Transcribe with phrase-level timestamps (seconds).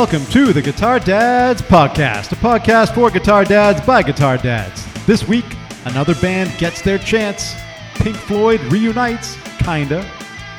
[0.00, 4.86] Welcome to the Guitar Dads Podcast, a podcast for guitar dads by guitar dads.
[5.04, 5.44] This week,
[5.84, 7.54] another band gets their chance.
[7.96, 10.10] Pink Floyd reunites, kinda,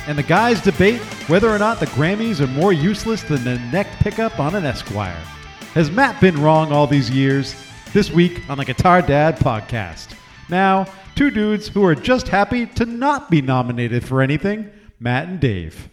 [0.06, 3.88] and the guys debate whether or not the Grammys are more useless than the neck
[4.02, 5.18] pickup on an Esquire.
[5.74, 7.56] Has Matt been wrong all these years?
[7.94, 10.16] This week on the Guitar Dad Podcast.
[10.50, 10.86] Now,
[11.16, 14.70] two dudes who are just happy to not be nominated for anything
[15.00, 15.90] Matt and Dave.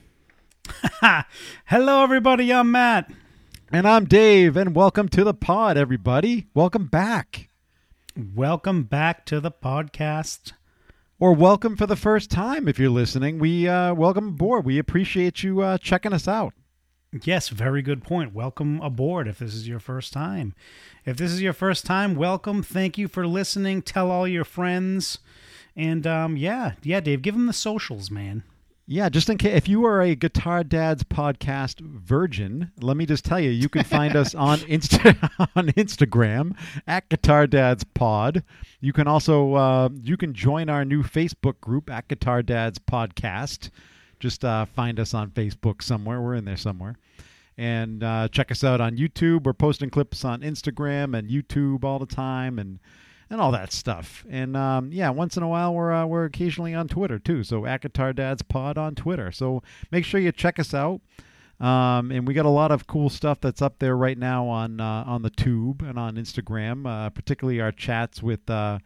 [1.64, 2.52] Hello, everybody.
[2.52, 3.10] I'm Matt.
[3.70, 6.46] And I'm Dave, and welcome to the pod, everybody.
[6.54, 7.50] Welcome back.
[8.16, 10.52] Welcome back to the podcast.
[11.20, 13.38] Or welcome for the first time if you're listening.
[13.38, 14.64] We uh, welcome aboard.
[14.64, 16.54] We appreciate you uh, checking us out.
[17.24, 18.32] Yes, very good point.
[18.32, 20.54] Welcome aboard if this is your first time.
[21.04, 22.62] If this is your first time, welcome.
[22.62, 23.82] Thank you for listening.
[23.82, 25.18] Tell all your friends.
[25.76, 28.44] And um, yeah, yeah, Dave, give them the socials, man.
[28.90, 33.22] Yeah, just in case, if you are a Guitar Dads podcast virgin, let me just
[33.22, 35.14] tell you, you can find us on Insta
[35.54, 38.42] on Instagram at Guitar Dads Pod.
[38.80, 43.68] You can also uh, you can join our new Facebook group at Guitar Dads Podcast.
[44.20, 46.22] Just uh, find us on Facebook somewhere.
[46.22, 46.96] We're in there somewhere.
[47.58, 49.44] And uh, check us out on YouTube.
[49.44, 52.78] We're posting clips on Instagram and YouTube all the time, and
[53.30, 54.24] and all that stuff.
[54.28, 57.44] And um, yeah, once in a while we're uh, we're occasionally on Twitter too.
[57.44, 59.30] So at Guitar Dads Pod on Twitter.
[59.32, 61.00] So make sure you check us out.
[61.60, 64.80] Um, and we got a lot of cool stuff that's up there right now on
[64.80, 68.78] uh, on the tube and on Instagram, uh, particularly our chats with uh,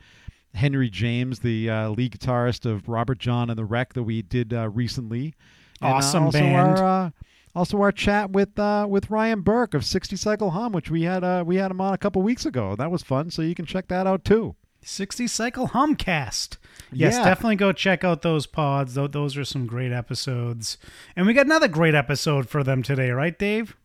[0.55, 4.55] Henry James, the uh, lead guitarist of Robert John and the Wreck that we did
[4.55, 5.35] uh, recently.
[5.83, 6.79] And, uh, Awesome band.
[6.79, 7.11] Our, uh,
[7.55, 11.23] also our chat with uh, with Ryan Burke of 60 Cycle Hum, which we had
[11.25, 12.77] uh, we had him on a couple weeks ago.
[12.77, 14.57] That was fun, so you can check that out too.
[14.85, 16.57] 60 Cycle Humcast.
[16.93, 17.25] Yes, Yeah.
[17.25, 18.95] definitely go check out those pods.
[18.95, 20.77] Those are some great episodes.
[21.15, 23.77] And we got another great episode for them today, right, Dave?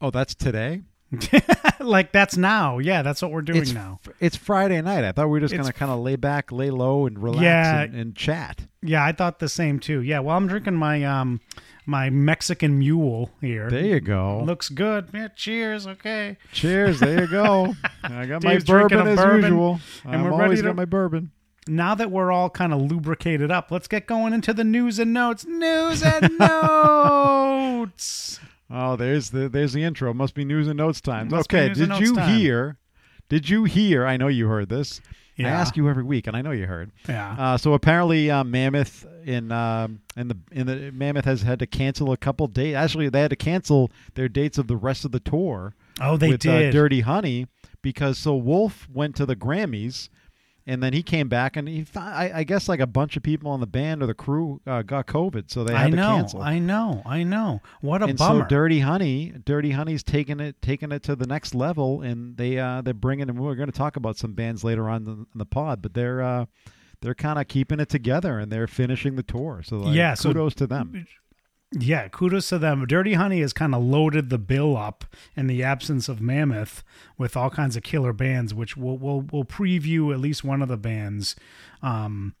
[0.00, 0.82] Oh, that's today.
[1.80, 2.78] like that's now.
[2.78, 4.00] Yeah, that's what we're doing it's, now.
[4.18, 5.04] It's Friday night.
[5.04, 7.42] I thought we were just It's gonna kind of lay back, lay low, and relax
[7.42, 7.82] Yeah.
[7.82, 8.66] and, and chat.
[8.82, 10.00] Yeah, I thought the same too.
[10.00, 11.40] Yeah, well, I'm drinking my um
[11.86, 13.68] my Mexican mule here.
[13.70, 14.42] There you go.
[14.44, 15.08] Looks good.
[15.12, 15.86] Yeah, cheers.
[15.86, 16.36] Okay.
[16.52, 17.00] Cheers.
[17.00, 17.74] There you go.
[18.04, 19.80] I got my Dave's drinking bourbon a as bourbon, usual.
[20.04, 21.32] and I'm we're always ready to- got my bourbon.
[21.68, 25.12] Now that we're all kind of lubricated up, let's get going into the news and
[25.12, 25.44] notes.
[25.46, 28.40] News and notes.
[28.70, 30.14] Oh, there's the there's the intro.
[30.14, 31.28] Must be news and notes time.
[31.28, 32.38] Must be okay, news and did notes you time.
[32.38, 32.78] hear?
[33.28, 34.06] Did you hear?
[34.06, 35.00] I know you heard this.
[35.46, 36.90] I ask you every week, and I know you heard.
[37.08, 37.36] Yeah.
[37.38, 41.66] Uh, so apparently, uh, Mammoth in um, in the in the Mammoth has had to
[41.66, 42.76] cancel a couple dates.
[42.76, 45.74] Actually, they had to cancel their dates of the rest of the tour.
[46.00, 46.68] oh, they with did.
[46.68, 47.46] Uh, Dirty Honey
[47.82, 50.08] because so Wolf went to the Grammys,
[50.66, 53.50] and then he came back and he I, I guess like a bunch of people
[53.50, 56.16] on the band or the crew uh, got COVID, so they had I to know.
[56.16, 56.42] cancel.
[56.42, 57.02] I know.
[57.04, 57.60] I know.
[57.80, 58.42] What a and bummer.
[58.42, 62.58] so Dirty Honey, Dirty Honey's taking it taking it to the next level, and they
[62.58, 63.28] uh, they're bringing.
[63.28, 66.22] And we're going to talk about some bands later on in the pod, but they're.
[66.22, 66.46] Uh,
[67.00, 69.60] they're kind of keeping it together and they're finishing the tour.
[69.66, 71.04] So like, Yeah, so- kudos to them.
[71.74, 72.84] Yeah, kudos to them.
[72.86, 76.82] Dirty Honey has kind of loaded the bill up in the absence of Mammoth
[77.16, 80.68] with all kinds of killer bands, which we'll we'll, we'll preview at least one of
[80.68, 81.34] the bands.
[81.82, 82.34] Um,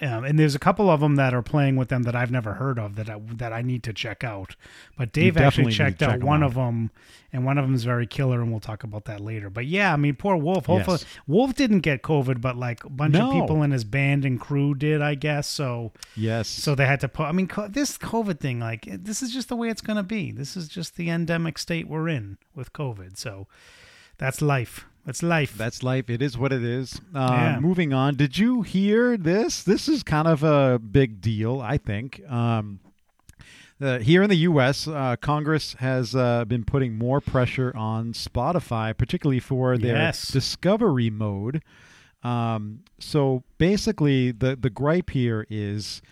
[0.00, 2.54] um, and there's a couple of them that are playing with them that I've never
[2.54, 4.56] heard of that I, that I need to check out.
[4.96, 6.46] But Dave actually checked check out one out.
[6.48, 6.90] of them,
[7.32, 9.50] and one of them is very killer, and we'll talk about that later.
[9.50, 10.66] But yeah, I mean, poor Wolf.
[10.66, 11.06] Hopefully, Yes.
[11.26, 13.26] Wolf didn't get COVID, but like a bunch No.
[13.28, 15.46] of people in his band and crew did, I guess.
[15.48, 16.48] So Yes.
[16.48, 17.24] so they had to put.
[17.26, 20.02] I mean, co- this COVID thing, like this is just the way it's going to
[20.02, 20.32] be.
[20.32, 23.16] This is just the endemic state we're in with COVID.
[23.16, 23.46] So
[24.18, 24.86] that's life.
[25.08, 25.56] That's life.
[25.56, 26.10] That's life.
[26.10, 27.00] It is what it is.
[27.14, 27.60] Um, Yeah.
[27.60, 28.14] Moving on.
[28.16, 29.62] Did you hear this?
[29.62, 32.20] This is kind of a big deal, I think.
[32.30, 32.80] Um,
[33.80, 38.94] uh, here in the U.S., uh, Congress has uh, been putting more pressure on Spotify,
[38.94, 40.28] particularly for their Yes.
[40.30, 41.62] discovery mode.
[42.22, 46.02] Um, so basically, the the gripe here is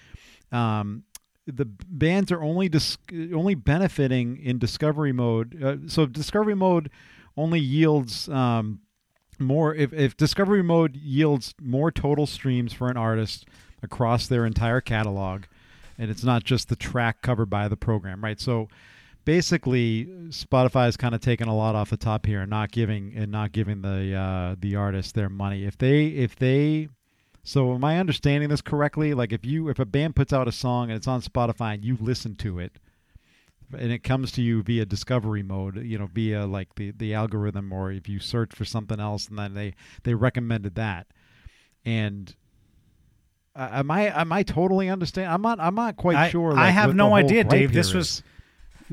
[0.53, 1.03] um,
[1.47, 2.97] the bands are only dis-
[3.35, 5.63] only benefiting in discovery mode.
[5.63, 6.89] Uh, so discovery mode
[7.37, 8.81] only yields um,
[9.39, 13.47] more if, if discovery mode yields more total streams for an artist
[13.83, 15.45] across their entire catalog
[15.99, 18.41] and it's not just the track covered by the program right?
[18.41, 18.69] So
[19.25, 23.13] basically spotify is kind of taking a lot off the top here and not giving
[23.17, 25.65] and not giving the uh, the artist their money.
[25.65, 26.89] If they if they
[27.43, 29.15] so am i understanding this correctly?
[29.15, 31.85] Like if you if a band puts out a song and it's on spotify and
[31.85, 32.79] you listen to it
[33.73, 37.73] and it comes to you via discovery mode, you know, via like the the algorithm,
[37.73, 39.75] or if you search for something else, and then they
[40.05, 41.07] they recommended that,
[41.85, 42.35] and.
[43.55, 45.33] Uh, am I am I totally understand?
[45.33, 46.59] I'm not I'm not quite I- sure.
[46.59, 47.73] I have no idea, Dave.
[47.73, 48.23] This was.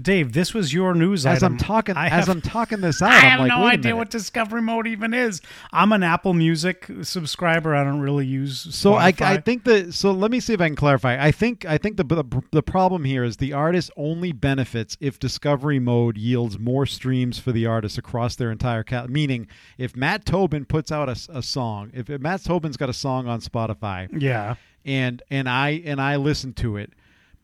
[0.01, 1.54] Dave, this was your news as item.
[1.54, 3.12] I'm talking I as have- I'm talking this out.
[3.12, 5.42] I I'm have like, no a idea what discovery mode even is.
[5.72, 7.75] I'm an Apple Music subscriber.
[7.75, 8.60] I don't really use.
[8.75, 11.24] So I, I think that so let me see if I can clarify.
[11.24, 15.19] I think I think the, the the problem here is the artist only benefits if
[15.19, 19.10] discovery mode yields more streams for the artist across their entire cat.
[19.10, 19.48] Meaning,
[19.78, 23.42] if Matt Tobin puts out a song, if, if Matt Tobin's got a song on
[23.42, 24.56] Spotify Yeah.
[24.86, 26.94] and and I and I listen to it,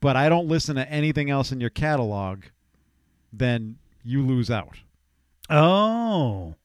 [0.01, 2.43] but I don't listen to anything else in your catalog,
[3.33, 4.77] then you lose out.
[5.49, 6.55] Oh.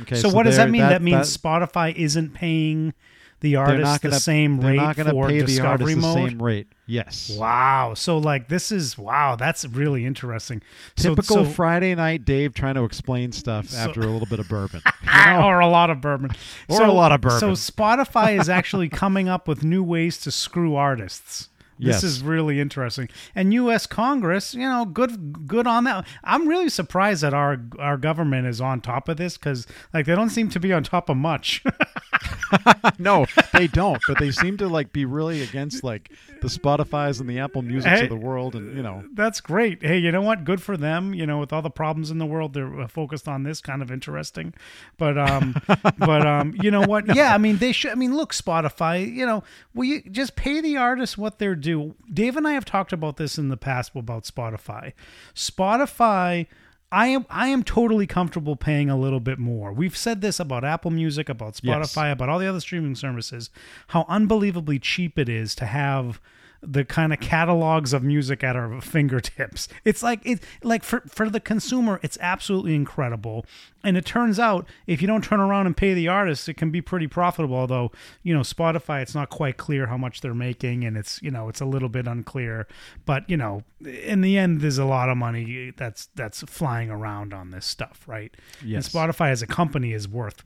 [0.00, 0.16] Okay.
[0.16, 0.80] so, what does that mean?
[0.80, 2.94] That, means Spotify isn't paying
[3.42, 6.16] the artist not the gonna same rate not gonna for pay the discovery artist mode.
[6.16, 6.68] the same rate.
[6.86, 7.30] Yes.
[7.36, 7.94] Wow.
[7.94, 10.62] So like this is wow, that's really interesting.
[10.96, 14.38] So- Typical so, Friday night Dave trying to explain stuff So- after a little bit
[14.38, 14.80] of bourbon.
[15.02, 15.42] You know?
[15.44, 16.30] or a lot of bourbon.
[16.68, 17.38] Or So- a lot of bourbon.
[17.40, 21.48] So Spotify is actually coming up with new ways to screw artists.
[21.82, 22.04] This Yes.
[22.04, 23.08] is really interesting.
[23.34, 26.06] And US Congress, you know, good good on that.
[26.22, 30.14] I'm really surprised that our our government is on top of this cuz like they
[30.14, 31.62] don't seem to be on top of much.
[32.98, 34.00] no, they don't.
[34.06, 37.98] But they seem to like be really against like the Spotify's and the Apple Musics
[37.98, 38.04] Hey.
[38.04, 39.82] of the world, and you know, That's great.
[39.82, 40.44] Hey, you know what?
[40.44, 41.14] Good for them.
[41.14, 43.60] You know, with all the problems in the world, they're uh, focused on this.
[43.60, 44.54] Kind of interesting,
[44.98, 45.54] but um,
[45.98, 47.14] but um, you know what?
[47.14, 47.90] Yeah, I mean, they should.
[47.92, 49.06] I mean, look, Spotify.
[49.12, 49.44] You know,
[49.74, 51.94] will you just pay the artists what they're due?
[52.12, 54.92] Dave and I have talked about this in the past about Spotify.
[55.34, 56.46] Spotify.
[56.90, 59.72] I am I am totally comfortable paying a little bit more.
[59.72, 61.94] We've said this about Apple Music, about Yes.
[61.94, 63.48] Spotify, about all the other streaming services,
[63.88, 66.20] how unbelievably cheap it is to have
[66.62, 69.68] the kind of catalogs of music at our fingertips.
[69.84, 73.44] It's like it like for for the consumer, it's absolutely incredible.
[73.82, 76.70] And it turns out if you don't turn around and pay the artists, it can
[76.70, 77.56] be pretty profitable.
[77.56, 77.90] Although
[78.22, 81.48] you know Spotify, it's not quite clear how much they're making, and it's you know
[81.48, 82.68] it's a little bit unclear.
[83.04, 87.34] But you know, in the end, there's a lot of money that's that's flying around
[87.34, 88.32] on this stuff, right?
[88.64, 88.86] Yes.
[88.86, 90.42] And Spotify as a company is worth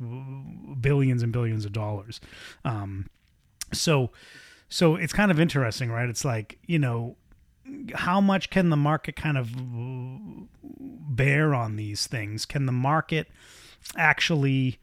[0.81, 2.21] billions and billions of dollars.
[2.65, 3.11] Um,
[3.73, 4.13] so
[4.69, 7.17] so it's kind of interesting right it's like you know
[7.95, 9.51] how much can the market kind of
[11.17, 13.29] bear on these things can the market
[13.97, 14.79] actually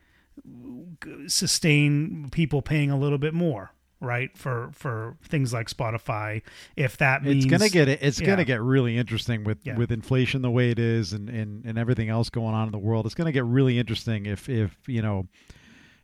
[1.28, 6.42] sustain people paying a little bit more right for for things like spotify
[6.76, 8.28] if that means it's gonna get it's yeah.
[8.28, 9.78] gonna get really interesting with Yeah.
[9.78, 12.80] with inflation the way it is and, and and everything else going on in the
[12.80, 13.06] world.
[13.06, 15.28] It's gonna get really interesting if if you know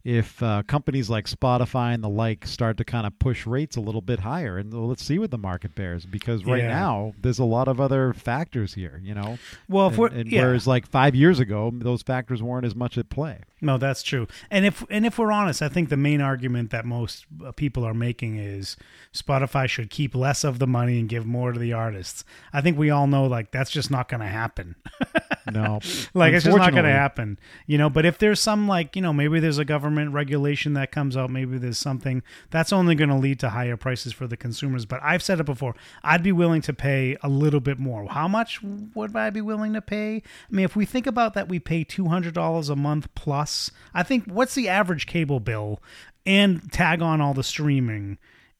[0.03, 3.81] if uh, companies like Spotify and the like start to kind of push rates a
[3.81, 6.05] little bit higher, and let's see what the market bears.
[6.05, 6.67] Because right Yeah.
[6.69, 9.01] now, there's a lot of other factors here.
[9.03, 9.37] You know,
[9.67, 10.43] well if and, we're and yeah.
[10.43, 13.39] whereas like five years ago, those factors weren't as much at play.
[13.61, 14.27] No, that's true.
[14.49, 17.83] And if and if we're honest, I think the main argument that most uh, people
[17.83, 18.77] are making is
[19.13, 22.23] Spotify should keep less of the money and give more to the artists.
[22.53, 24.75] I think we all know like that's just not going to happen.
[25.51, 25.79] No,
[26.13, 27.39] like it's just not going to happen.
[27.65, 30.91] You know, but if there's some like, you know, maybe there's a government regulation that
[30.91, 34.37] comes out, maybe there's something that's only going to lead to higher prices for the
[34.37, 35.75] consumers, but I've said it before.
[36.03, 38.07] I'd be willing to pay a little bit more.
[38.07, 40.17] How much would I be willing to pay?
[40.17, 40.21] I
[40.55, 43.48] mean, if we think about that we pay $200 a month plus,
[43.93, 45.81] I think what's the average cable bill
[46.25, 48.17] and tag on all the streaming?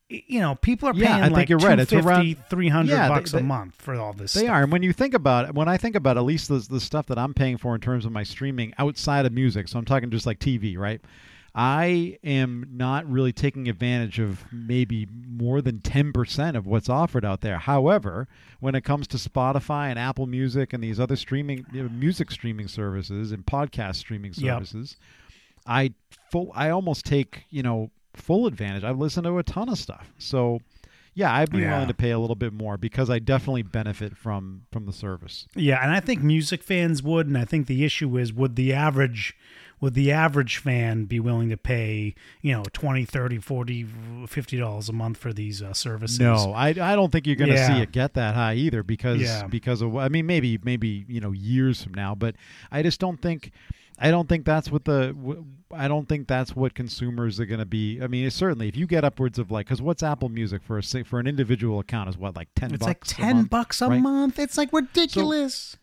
[0.10, 1.77] You know, people are paying Yeah, I think like you're right.
[1.77, 4.51] It's 250, around- 300 Yeah, they- bucks a month for all this They stuff.
[4.55, 6.79] are, and when you think about it, when I think about at least the the
[6.79, 9.86] stuff that I'm paying for in terms of my streaming outside of music, so I'm
[9.86, 11.00] talking just like TV, right?
[11.56, 17.41] I am not really taking advantage of maybe more than 10% of what's offered out
[17.41, 17.58] there.
[17.58, 18.27] However,
[18.60, 22.32] when it comes to Spotify and Apple Music and these other streaming you know, music
[22.32, 24.56] streaming services and podcast streaming Yep.
[24.56, 24.98] services,
[25.65, 25.94] I
[26.32, 28.84] full I almost take, you know, full advantage.
[28.84, 30.12] I've listened to a ton of stuff.
[30.18, 30.60] So,
[31.13, 31.74] yeah, I'd be Yeah.
[31.74, 35.48] willing to pay a little bit more because I definitely benefit from from the service.
[35.56, 38.74] Yeah, and I think music fans would, and I think the issue is would the
[38.74, 39.36] average
[39.82, 43.86] would the average fan be willing to pay, you know, 20, 30, 40,
[44.28, 46.20] 50 dollars a month for these uh, services?
[46.20, 47.76] No, I, I don't think you're going to Yeah.
[47.78, 49.48] see it get that high either because Yeah.
[49.48, 52.36] because of I mean maybe maybe you know years from now, but
[52.72, 53.52] I just don't think
[54.02, 55.16] I don't think that's what the
[55.74, 58.02] I don't think that's what consumers are going to be.
[58.02, 60.84] I mean, certainly if you get upwards of like because what's Apple Music for a
[61.04, 63.82] for an individual account is what like ten It's bucks like a 10 month, bucks
[63.82, 64.02] a right?
[64.02, 64.40] month.
[64.40, 65.78] It's like ridiculous.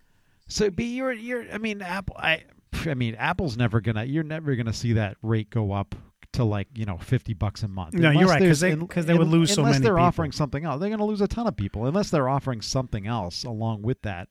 [0.48, 2.44] So, but you're you're I mean Apple I
[2.86, 5.94] I mean Apple's never gonna you're never gonna see that rate go up
[6.32, 7.94] to like you know fifty bucks a month.
[7.94, 10.04] No, you're Unless right, 'cause there's- they- 'cause they would lose so unless they're people.
[10.04, 10.80] offering something else.
[10.80, 14.02] They're going to lose a ton of people unless they're offering something else along with
[14.02, 14.28] that.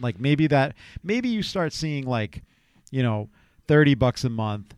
[0.00, 2.42] Like maybe that maybe you start seeing like
[2.90, 3.28] you know
[3.66, 4.74] thirty bucks a month.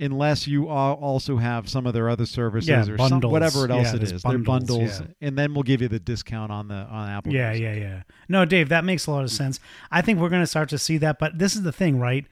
[0.00, 3.30] Unless you also have some of their other services Yeah, or some, bundles.
[3.32, 5.06] whatever else Yeah, it is, their bundles, bundles, yeah.
[5.28, 7.32] and then we'll give you the discount on the on Apple.
[7.32, 7.62] Yeah, Music.
[7.62, 8.02] yeah, yeah.
[8.28, 9.60] No, Dave, that makes a lot of sense.
[9.92, 12.26] I think we're going to start to see that, but this is the thing, right?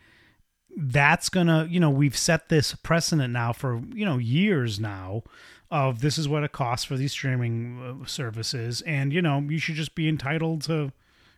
[0.77, 5.23] That's to, you know, we've set this precedent now for, you know, years now
[5.71, 8.83] of this is what it costs for these streaming uh, services.
[8.83, 10.93] And, you know, you should just be entitled to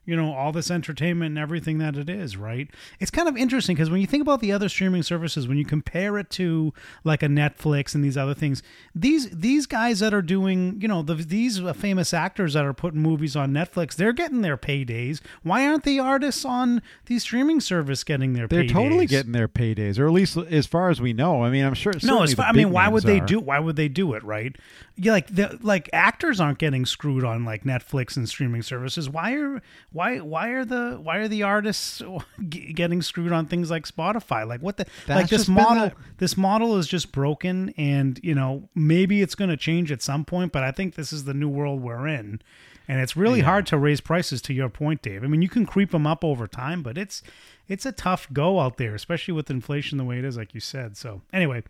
[0.05, 3.75] you know all this entertainment and everything that it is right it's kind of interesting
[3.75, 6.73] because when you think about the other streaming services when you compare it to
[7.05, 8.63] like a netflix and these other things
[8.95, 12.75] these these guys that are doing you know the, these uh, famous actors that are
[12.75, 17.61] putting movies on netflix they're getting their paydays why aren't the artists on these streaming
[17.61, 18.73] service getting their They're paydays?
[18.73, 21.45] totally getting their paydays, or at least as far as we know.
[21.45, 21.93] I mean, I'm sure.
[22.03, 23.27] no, as far, I mean, why would they are.
[23.27, 23.41] do?
[23.41, 24.23] Why would they do it?
[24.23, 24.57] Right?
[24.97, 29.09] Yeah, like the like actors aren't getting screwed on like Netflix and streaming services.
[29.09, 32.03] Why are why why are the why are the artists
[32.49, 34.47] g- getting screwed on things like Spotify?
[34.47, 35.89] Like what the That's like this model?
[35.91, 40.03] the- This model is just broken, and you know maybe it's going to change at
[40.03, 40.53] some point.
[40.53, 42.41] But I think this is the new world we're in.
[42.89, 43.45] And it's really Yeah.
[43.47, 45.23] hard to raise prices to your point, Dave.
[45.23, 47.23] I mean, you can creep them up over time, but it's
[47.69, 50.61] it's a tough go out there, especially with inflation the way it is, like you
[50.61, 50.97] said.
[50.97, 51.63] So anyway,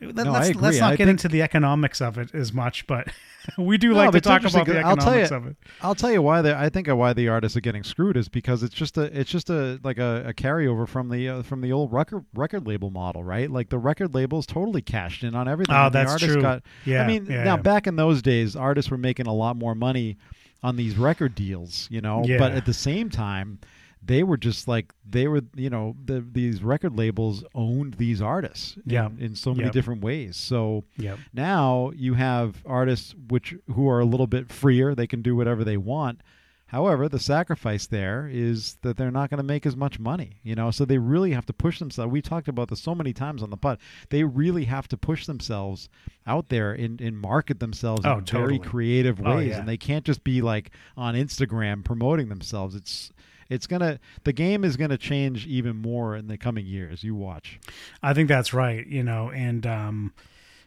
[0.00, 0.52] let, No, agree.
[0.54, 3.08] let's not I get think- into the economics of it as much, but
[3.58, 5.56] we do No, like to talk about the 'cause I'll tell economics you- of it.
[5.82, 8.62] I'll tell you why they I think why the artists are getting screwed is because
[8.62, 11.72] it's just a it's just a like a, a carryover from the uh, from the
[11.72, 13.50] old record record label model, right?
[13.50, 15.74] Like the record labels totally cashed in on everything.
[15.74, 16.40] Oh, the that's true.
[16.40, 17.62] Got, Yeah, I mean, yeah, now yeah.
[17.62, 20.16] back in those days, artists were making a lot more money
[20.62, 22.22] on these record deals, you know.
[22.24, 22.36] Yeah.
[22.38, 23.58] But at the same time,
[24.02, 28.78] they were just like they were, you know, the, these record labels owned these artists,
[28.86, 29.10] Yeah.
[29.18, 29.72] in, so many Yep.
[29.72, 30.36] different ways.
[30.36, 31.18] So Yep.
[31.34, 35.64] now you have artists which who are a little bit freer they can do whatever
[35.64, 36.22] they want
[36.66, 40.54] however the sacrifice there is that they're not going to make as much money you
[40.54, 43.42] know so they really have to push themselves we talked about this so many times
[43.42, 43.76] on the pod
[44.10, 45.88] they really have to push themselves
[46.28, 48.58] out there and, and market themselves Oh, in totally.
[48.58, 49.58] very creative Oh, ways yeah.
[49.58, 53.10] and they can't just be like on instagram promoting themselves it's
[53.50, 57.60] it's gonna the game is gonna change even more in the coming years you watch
[58.02, 58.86] I think that's right.
[58.86, 60.12] You know, and um,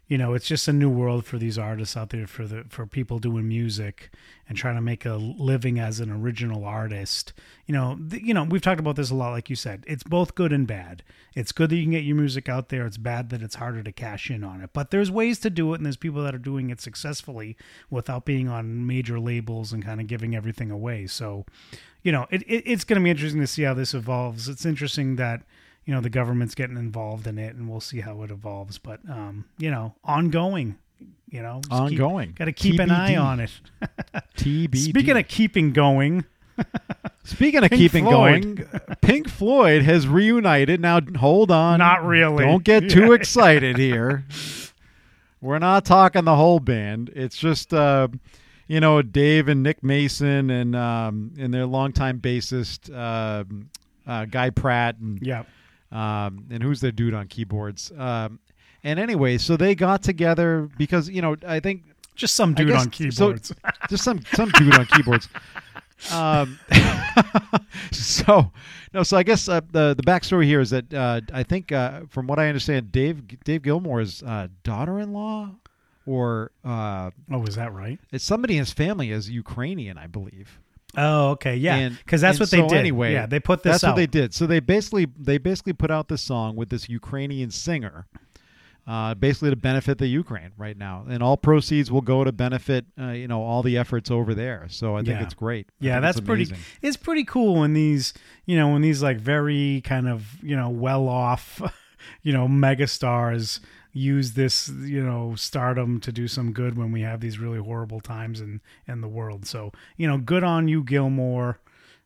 [0.08, 2.86] you know, it's just a new world for these artists out there for the for
[2.86, 4.12] people doing music
[4.50, 7.32] and trying to make a living as an original artist.
[7.66, 9.32] You know, th- you know, we've talked about this a lot.
[9.32, 11.04] Like you said, it's both good and bad.
[11.36, 12.86] It's good that you can get your music out there.
[12.86, 14.72] It's bad that it's harder to cash in on it.
[14.74, 17.56] But there's ways to do it, and there's people that are doing it successfully
[17.90, 21.08] without being on major labels and kind of giving everything away.
[21.08, 21.46] So,
[22.02, 24.50] you know, it, it it's going to be interesting to see how this evolves.
[24.50, 25.44] It's interesting that
[25.86, 29.00] you know the government's getting involved in it and we'll see how it evolves but
[29.10, 30.78] um you know ongoing
[31.30, 32.34] you know keep- Ongoing.
[32.36, 33.52] gotta keep an eye on it
[34.38, 36.26] tbd speaking of keeping going
[37.24, 38.58] Speaking of Pink keeping Floyd.
[38.58, 40.80] going, Pink Floyd has reunited.
[40.82, 41.80] Now, hold on.
[41.80, 42.44] Not really.
[42.46, 44.26] Don't get too excited here.
[45.42, 47.12] We're not talking the whole band.
[47.16, 48.10] It's just, uh,
[48.68, 53.70] you know, Dave and Nick Mason and um, and their longtime bassist um
[54.06, 55.44] uh, Guy Pratt and yeah
[55.94, 57.92] um, and who's the dude on keyboards.
[57.98, 58.40] Um,
[58.84, 61.84] and anyway, so they got together because you know I think
[62.16, 63.56] just some dude guess- on keyboards So,
[63.90, 65.30] just some some dude on keyboards.
[66.12, 66.60] Um,
[67.92, 68.52] so
[68.94, 72.02] no, so I guess uh, the the backstory here is that uh, I think uh,
[72.10, 75.52] from what I understand, Dave Dave Gilmour's uh, daughter-in-law,
[76.06, 80.60] or uh, oh is that right it's somebody in his family is Ukrainian, I believe.
[80.98, 83.84] Oh okay yeah because that's what they so did Anyway, yeah they put this That's
[83.84, 84.34] out what they did.
[84.34, 88.06] So they basically they basically put out this song with this Ukrainian singer,
[88.86, 92.86] uh, basically to benefit the Ukraine right now, and all proceeds will go to benefit
[93.00, 94.68] uh, you know all the efforts over there.
[94.70, 95.24] So I think Yeah.
[95.24, 95.68] it's great.
[95.82, 98.14] I yeah that's it's pretty it's pretty cool when these
[98.46, 101.62] you know when these like very kind of you know well off
[102.24, 103.60] you know megastars
[103.94, 108.02] use this you know stardom to do some good when we have these really horrible
[108.02, 109.46] times in in the world.
[109.46, 111.60] So you know good on you gilmour.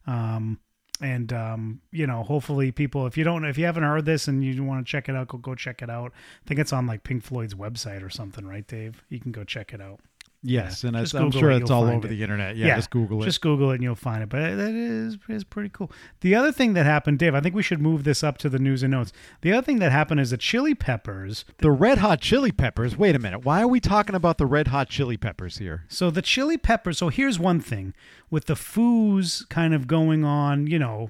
[0.06, 0.60] Um
[1.00, 4.44] and um you know hopefully people if you don't if you haven't heard this and
[4.44, 6.12] you want to check it out go go check it out.
[6.44, 9.04] I think it's on like pink floyd's website or something right dave?
[9.10, 10.02] You can go check it out
[10.44, 12.10] Yes, and Just it's, I'm sure it, it's all over it.
[12.10, 12.56] the internet.
[12.56, 13.26] Yeah, just Google it.
[13.26, 14.30] Just Google it and you'll find it.
[14.30, 15.92] But that is is pretty cool.
[16.22, 18.60] The other thing that happened, Dave, I think we should move this up to the
[18.60, 19.12] news and notes.
[19.42, 21.44] The other thing that happened is the Chili Peppers.
[21.58, 22.96] the Red Hot Chili Peppers.
[22.96, 23.44] Wait a minute.
[23.46, 25.86] Why are we talking about the Red Hot Chili Peppers here?
[25.90, 27.00] So the Chili Peppers.
[27.00, 27.94] So here's one thing
[28.30, 31.10] with the foos kind of going on, you know,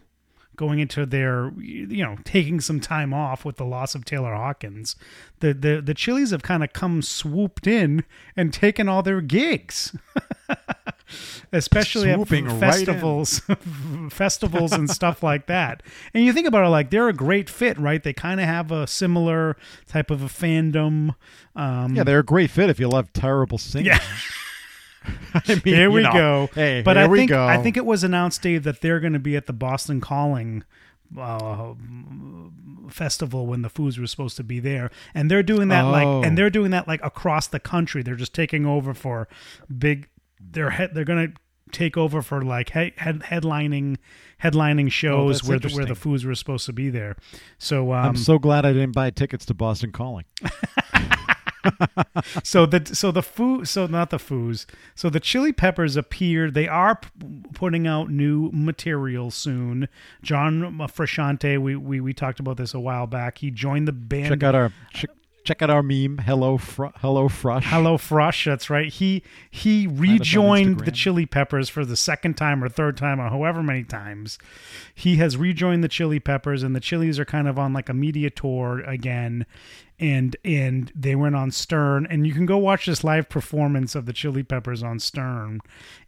[0.57, 4.97] going into their you know taking some time off with the loss of Taylor Hawkins,
[5.39, 8.03] the the the Chili's have kind of come swooped in
[8.35, 9.95] and taken all their gigs.
[11.53, 13.41] Especially Swooping at right festivals,
[14.09, 15.81] festivals and stuff like that.
[16.13, 18.03] And you think about it, like they're a great fit, right?
[18.03, 19.55] They kind of have a similar
[19.87, 21.15] type of a fandom.
[21.55, 23.87] Um, Yeah, they're a great fit if you love terrible singing.
[23.87, 24.01] yeah.
[25.33, 26.49] I mean, Here we know, go.
[26.55, 27.45] Hey, but I we think go.
[27.45, 30.63] I think it was announced, Dave, that they're going to be at the Boston Calling
[31.17, 31.73] uh,
[32.89, 35.91] festival when the Foos were supposed to be there, and they're doing that Oh.
[35.91, 38.03] like, and they're doing that like across the country.
[38.03, 39.27] They're just taking over for
[39.75, 40.09] big.
[40.39, 40.91] They're head.
[40.93, 41.33] They're going to
[41.71, 43.97] take over for like head, head headlining
[44.41, 45.93] headlining shows Oh, where the, where the.
[45.95, 47.15] Foos were supposed to be there.
[47.57, 50.25] So um, I'm so glad I didn't buy tickets to Boston Calling.
[52.43, 56.67] so the so the foo so not the foos so the chili peppers appeared they
[56.67, 57.09] are p-
[57.53, 59.88] putting out new material soon
[60.21, 64.27] john frusciante we, we we talked about this a while back he joined the band
[64.29, 65.09] Check out our check,
[65.47, 66.17] check out our meme.
[66.17, 67.63] Hello, fr- hello, Frush.
[67.63, 68.91] Hello Frush, that's right.
[68.91, 73.63] He he rejoined the Chili Peppers for the second time or third time or however
[73.63, 74.38] many times.
[74.93, 77.93] He has rejoined the Chili Peppers and the Chili's are kind of on like a
[77.93, 79.45] media tour again.
[80.00, 84.06] And and they went on Stern and you can go watch this live performance of
[84.06, 85.60] the Chili Peppers on Stern.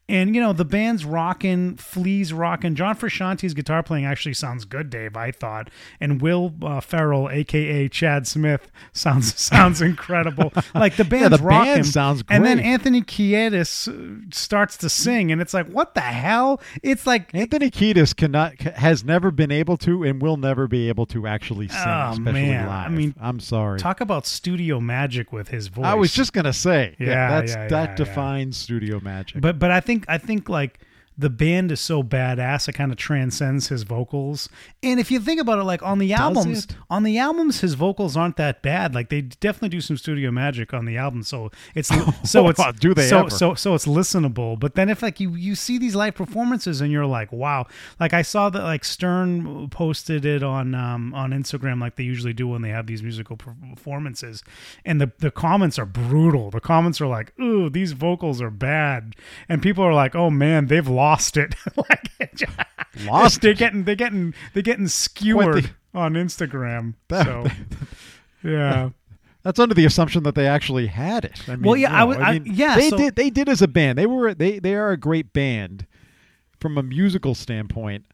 [0.10, 2.76] And you know, the band's rocking, Flea's rocking.
[2.76, 5.70] John Frusciante's guitar playing actually sounds good, Dave, I thought.
[6.02, 10.52] And Will uh, Ferrell, aka Chad Smith, sounds sounds incredible.
[10.74, 11.84] Like the band's the band rocking.
[11.84, 12.60] sounds And then.
[12.60, 16.60] Anthony Kiedis uh, starts to sing, and it's like, what the hell?
[16.84, 21.06] It's like Anthony Kiedis cannot has never been able to and will never be able
[21.08, 22.68] to actually sing, Oh, especially man.
[22.68, 22.86] live.
[22.88, 23.80] I mean, I'm sorry.
[23.80, 25.86] talk about studio magic with his voice.
[25.86, 29.42] I was just gonna say, Yeah, yeah, that's yeah, that yeah, defines studio magic.
[29.42, 30.80] But but I think I think like
[31.20, 34.48] the band is so badass it kind of transcends his vocals.
[34.82, 36.78] And if you think about it, like on the albums, it?
[36.90, 38.96] on the albums, his vocals aren't that bad.
[38.96, 41.90] Like they definitely do some studio magic on the album, so it's
[42.24, 43.30] so it's Do they so ever?
[43.30, 44.58] so so it's listenable.
[44.58, 47.68] But then if like you you see these live performances and you're like, wow,
[48.00, 52.34] like I saw that like Stern posted it on um on Instagram like they usually
[52.34, 54.42] do when they have these musical performances,
[54.86, 56.50] and the the comments are brutal.
[56.50, 59.18] The comments are like, ooh, these vocals are bad,
[59.50, 61.56] and people are like, oh man, they've lost it.
[61.76, 62.10] like
[63.06, 63.58] Lost they're it?
[63.58, 66.94] getting they're getting they're getting skewered the- on Instagram.
[67.08, 67.46] That- so
[68.44, 68.90] yeah.
[69.44, 71.42] That's under the assumption that they actually had it.
[71.48, 73.16] I mean, Well, yeah, you I know, would- I- mean, yeah, They so- did.
[73.16, 73.98] They did as a band.
[73.98, 74.34] They were.
[74.34, 75.88] They they are a great band
[76.60, 78.06] from a musical standpoint.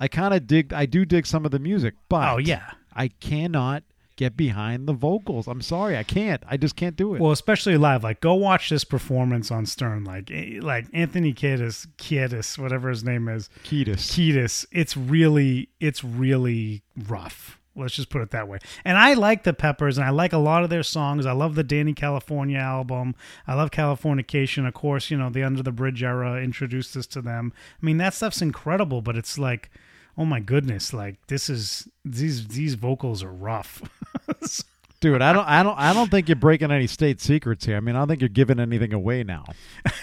[0.00, 0.72] I kind of dig.
[0.72, 2.70] I do dig some of the music, oh, but Oh yeah.
[2.94, 3.82] I cannot
[4.20, 5.48] get behind the vocals.
[5.48, 6.42] I'm sorry, I can't.
[6.46, 7.22] I just can't do it.
[7.22, 8.04] Well, especially live.
[8.04, 10.04] Like, go watch this performance on Stern.
[10.04, 14.12] Like, eh, like Anthony Kiedis, Kiedis, whatever his name is, Kiedis.
[14.12, 14.66] Kiedis.
[14.70, 17.58] It's really, it's really rough.
[17.74, 18.58] Let's just put it that way.
[18.84, 21.24] And I like the Peppers, and I like a lot of their songs.
[21.24, 23.14] I love the Dani California album.
[23.46, 24.68] I love Californication.
[24.68, 27.54] Of course, you know the Under the Bridge era introduced us to them.
[27.82, 29.00] I mean, that stuff's incredible.
[29.00, 29.70] But it's like,
[30.18, 33.80] oh my goodness, like this is these these vocals are rough.
[35.00, 37.76] Dude, I don't, I don't, I don't think you're breaking any state secrets here.
[37.76, 39.44] I mean, I don't think you're giving anything away now.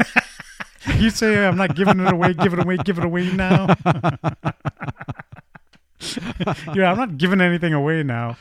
[0.95, 3.67] You say I'm not giving it away, give it away, give it away now.
[6.73, 8.37] yeah, I'm not giving anything away now.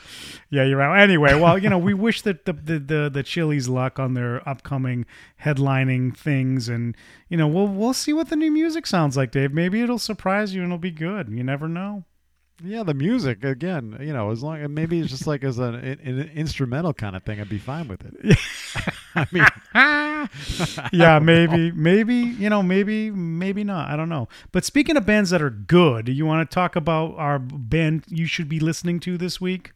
[0.48, 1.02] Yeah, you're right.
[1.02, 4.48] Anyway, well, you know, we wish that the the the, the Chili's luck on their
[4.48, 5.06] upcoming
[5.44, 6.96] headlining things, and
[7.28, 9.52] you know, we'll we'll see what the new music sounds like, Dave.
[9.52, 11.28] Maybe it'll surprise you and it'll be good.
[11.28, 12.04] You never know.
[12.64, 13.98] Yeah, the music again.
[14.00, 17.40] You know, as long maybe it's just like as an, an instrumental kind of thing,
[17.40, 18.38] I'd be fine with it.
[19.14, 19.46] I mean,
[20.92, 23.90] yeah, maybe, maybe, you know, maybe, maybe not.
[23.90, 24.28] I don't know.
[24.52, 28.26] But speaking of bands that are good, you want to talk about our band you
[28.26, 29.72] should be listening to this week?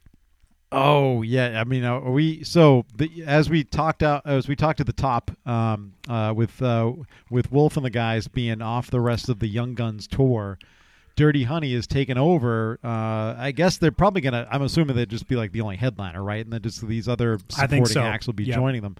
[0.72, 4.78] Oh yeah, I mean, uh, we so the, as we talked out as we talked
[4.78, 6.92] at the top um, uh, with uh,
[7.28, 10.60] with Wolf and the guys being off the rest of the Young Guns tour,
[11.20, 12.78] Dirty Honey is taken over.
[12.82, 14.48] Uh, I guess they're probably gonna.
[14.50, 16.42] I'm assuming they'd just be like the only headliner, right?
[16.42, 18.00] And then just these other supporting so.
[18.00, 18.56] acts will be Yep.
[18.56, 18.96] joining them.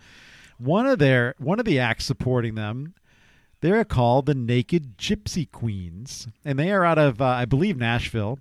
[0.59, 2.93] One of their one of the acts supporting them.
[3.63, 8.39] They're called the Naked Gypsy Queens, and they are out of, uh, I believe, Nashville.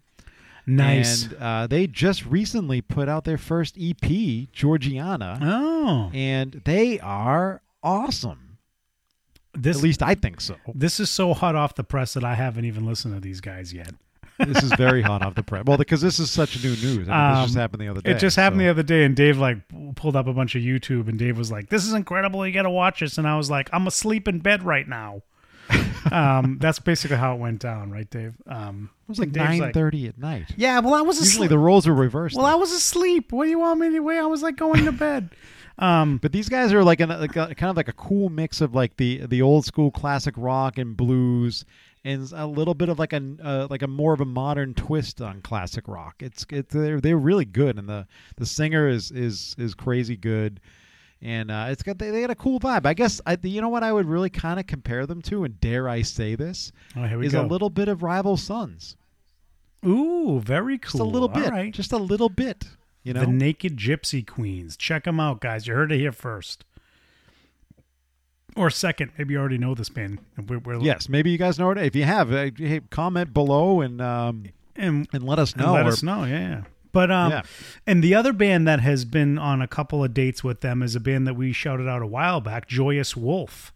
[0.67, 1.27] Nice.
[1.27, 7.61] And uh, they just recently put out their first EP, Georgiana, oh, and they are
[7.81, 8.48] awesome.
[9.53, 10.55] This At least I think so.
[10.73, 13.73] this is so hot off the press that I haven't even listened to these guys
[13.73, 13.91] yet.
[14.37, 15.65] This is very hot off the press.
[15.65, 17.09] Well, because this is such new news.
[17.09, 18.11] I mean, this just Um, happened the other day.
[18.11, 19.57] It just happened so- the other day, and Dave like
[19.95, 22.47] pulled up a bunch of YouTube, and Dave was like, "This is incredible!
[22.47, 25.23] You got to watch this." And I was like, "I'm asleep in bed right now."
[26.11, 28.33] um, that's basically how it went down, right, Dave?
[28.47, 30.45] Um, It was like nine thirty at night.
[30.57, 31.49] yeah, well, I was Usually asleep.
[31.49, 32.35] the roles are reversed.
[32.37, 33.31] well, I was asleep.
[33.33, 33.99] What do you want me to?
[33.99, 35.31] Wait, I was like going to bed.
[35.79, 38.61] Um, But these guys are like, an, like a, kind of like a cool mix
[38.61, 41.63] of like the the old school classic rock and blues,
[42.03, 45.21] and a little bit of like a uh, like a more of a modern twist
[45.21, 46.15] on classic rock.
[46.19, 50.59] It's it's they're they're really good, and the the singer is is is crazy good,
[51.21, 52.85] and uh, it's got they, they got a cool vibe.
[52.85, 55.59] I guess I you know what I would really kind of compare them to, and
[55.61, 57.41] dare I say this, oh, is go.
[57.41, 58.97] a little bit of Rival Sons,
[59.85, 60.91] Ooh, very cool.
[60.91, 61.73] just a little bit, All right.
[61.73, 62.65] just a little bit.
[63.03, 64.75] You know, The Naked Gypsy Queens.
[64.75, 65.67] Check them out, guys.
[65.67, 66.65] You heard it here first.
[68.55, 69.11] Or second.
[69.17, 70.19] Maybe you already know this band.
[70.47, 71.77] We're, we're, yes, maybe you guys know it.
[71.77, 75.73] If you have, uh, hey, comment below and um And, and let us know.
[75.73, 76.23] let or- us know.
[76.25, 76.39] Yeah.
[76.39, 76.61] yeah.
[76.91, 77.41] But um, Yeah.
[77.85, 80.95] and the other band that has been on a couple of dates with them is
[80.95, 83.71] a band that we shouted out a while back, Joyous Wolf.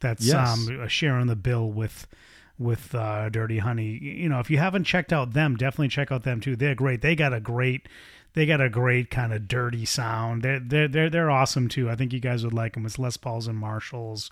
[0.00, 0.66] That's Yes.
[0.68, 2.06] um sharing the bill with
[2.58, 3.98] with uh, Dirty Honey.
[4.00, 6.56] You know, if you haven't checked out them, definitely check out them too.
[6.56, 7.02] They're great.
[7.02, 7.88] They got a great
[8.34, 10.42] they got a great kind of dirty sound.
[10.42, 11.88] They're they're they're they're awesome too.
[11.88, 12.84] I think you guys would like them.
[12.84, 14.30] It's Les Pauls and Marshalls,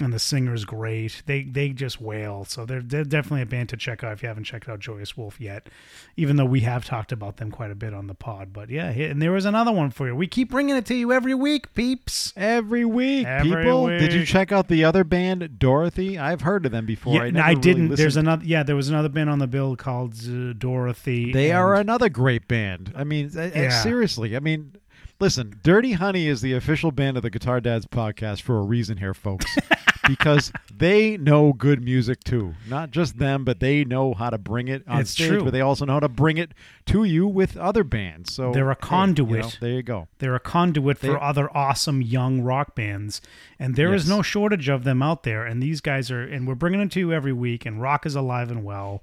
[0.00, 1.22] and the singer's great.
[1.26, 2.44] They they just wail.
[2.46, 5.16] So they're they're definitely a band to check out if you haven't checked out Joyous
[5.16, 5.68] Wolf yet.
[6.16, 8.88] Even though we have talked about them quite a bit on the pod, but yeah.
[8.88, 10.16] And there was another one for you.
[10.16, 12.32] We keep bringing it to you every week, peeps.
[12.36, 13.86] Every week, Every people.
[13.88, 16.18] Did you check out the other band, Dorothy?
[16.18, 17.14] I've heard of them before.
[17.14, 17.94] Yeah, I, no, never I didn't.
[17.94, 18.44] There's another.
[18.44, 21.32] Yeah, there was another band on the bill called uh, Dorothy.
[21.32, 22.92] They and- are another great band.
[22.96, 23.68] I mean, Yeah.
[23.82, 24.36] seriously.
[24.36, 24.74] I mean,
[25.20, 28.96] listen, Dirty Honey is the official band of the Guitar Dads podcast for a reason
[28.98, 29.46] here, folks.
[30.06, 32.54] because they know good music too.
[32.68, 35.44] Not just them, but they know how to bring it on It's stage, true.
[35.44, 36.52] but they also know how to bring it
[36.86, 38.34] to you with other bands.
[38.34, 39.40] So They're a hey, you conduit.
[39.44, 40.08] know, there you go.
[40.18, 43.20] They're a conduit They- for other awesome young rock bands,
[43.58, 44.08] and there is Yes.
[44.16, 45.44] no shortage of them out there.
[45.46, 47.64] And these guys are, and we're bringing them to you every week.
[47.66, 49.02] And rock is alive and well,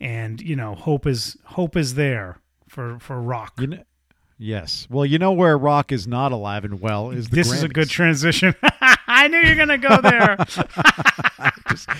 [0.00, 3.54] and you know, hope is hope is there for for rock.
[3.60, 3.82] You know,
[4.38, 4.86] yes.
[4.90, 7.68] Well, you know where rock is not alive and well is the this is a
[7.68, 8.54] good transition.
[9.24, 10.36] I knew you're gonna go there.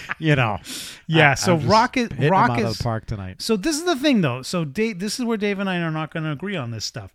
[0.19, 0.59] you know.
[1.07, 3.41] Yeah, I- so just rock is- rock out of is- the park tonight.
[3.43, 4.43] So this is the thing, though.
[4.43, 6.85] So Dave, this is where Dave and I are not going to agree on this
[6.85, 7.13] stuff.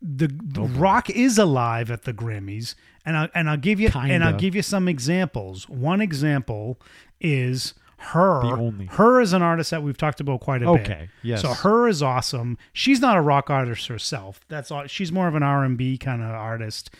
[0.00, 4.24] The, the rock is alive at the Grammys, and I and I'll give you and
[4.24, 5.68] I'll give you some examples.
[5.68, 6.80] One example
[7.20, 8.42] is her.
[8.90, 10.80] Her is an artist that we've talked about quite a bit.
[10.80, 11.42] Okay, yes.
[11.42, 12.58] So her is awesome.
[12.72, 14.40] She's not a rock artist herself.
[14.48, 14.88] That's all.
[14.88, 16.90] She's more of an R and B kind of artist.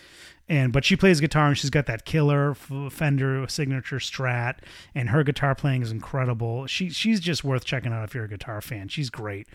[0.48, 4.56] And but she plays guitar and she's got that killer Fender signature Strat,
[4.94, 6.66] and her guitar playing is incredible.
[6.66, 8.88] She she's just worth checking out if you're a guitar fan.
[8.88, 9.46] She's great.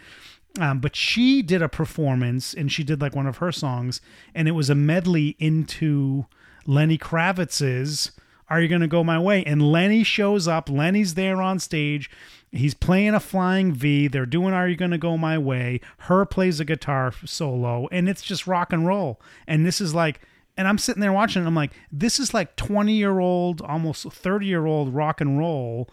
[0.60, 4.02] Um, but she did a performance and she did like one of her songs,
[4.34, 6.26] and it was a medley into
[6.66, 8.12] Lenny Kravitz's
[8.50, 10.70] "Are You Gonna Go My Way?" And Lenny shows up.
[10.70, 12.10] Lenny's there on stage.
[12.50, 14.08] He's playing a flying V.
[14.08, 18.24] They're doing "Are You Gonna Go My Way?" Her plays a guitar solo, and it's
[18.24, 19.22] just rock and roll.
[19.46, 20.22] And this is like.
[20.58, 21.42] And I'm sitting there watching.
[21.42, 25.38] And I'm like, this is like 20 year old, almost 30 year old rock and
[25.38, 25.90] roll,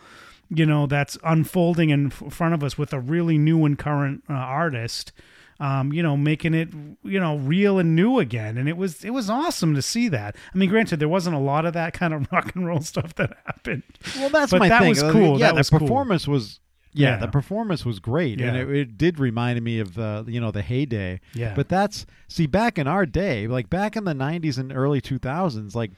[0.49, 4.33] you know, that's unfolding in front of us with a really new and current uh,
[4.33, 5.13] artist,
[5.61, 6.69] um, you know, making it,
[7.03, 8.57] you know, real and new again.
[8.59, 10.37] And it was, it was awesome to see that.
[10.55, 13.15] I mean, granted, there wasn't a lot of that kind of rock and roll stuff
[13.17, 13.83] that happened.
[14.17, 14.89] Well, that's But my that thing.
[14.91, 15.39] was cool.
[15.39, 15.79] Yeah, That the was cool.
[15.81, 16.61] performance was.
[16.95, 17.17] Yeah, Yeah.
[17.17, 20.63] the performance was great, and it, it did remind me of the you know the
[20.63, 21.21] heyday.
[21.35, 21.53] Yeah.
[21.55, 25.75] But that's see back in our day, like back in the '90s and early 2000s,
[25.75, 25.91] like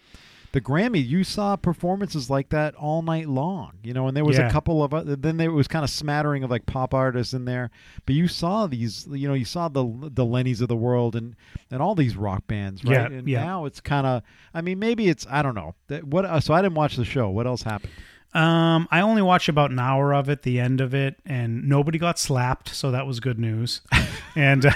[0.52, 3.72] the Grammy, you saw performances like that all night long.
[3.82, 4.48] You know, and there was Yeah.
[4.48, 7.44] a couple of other, then there was kind of smattering of like pop artists in
[7.44, 7.70] there,
[8.06, 11.36] but you saw these, you know, you saw the the Lennys of the world and
[11.70, 13.10] and all these rock bands, right?
[13.10, 13.44] Yeah, and yeah.
[13.44, 14.22] now it's kind of,
[14.54, 16.24] I mean, maybe it's I don't know that what.
[16.24, 17.28] Uh, so I didn't watch the show.
[17.28, 17.92] What else happened?
[18.34, 21.98] Um, I only watched about an hour of it, the end of it, and nobody
[21.98, 23.80] got slapped, so that was good news.
[24.36, 24.72] and uh,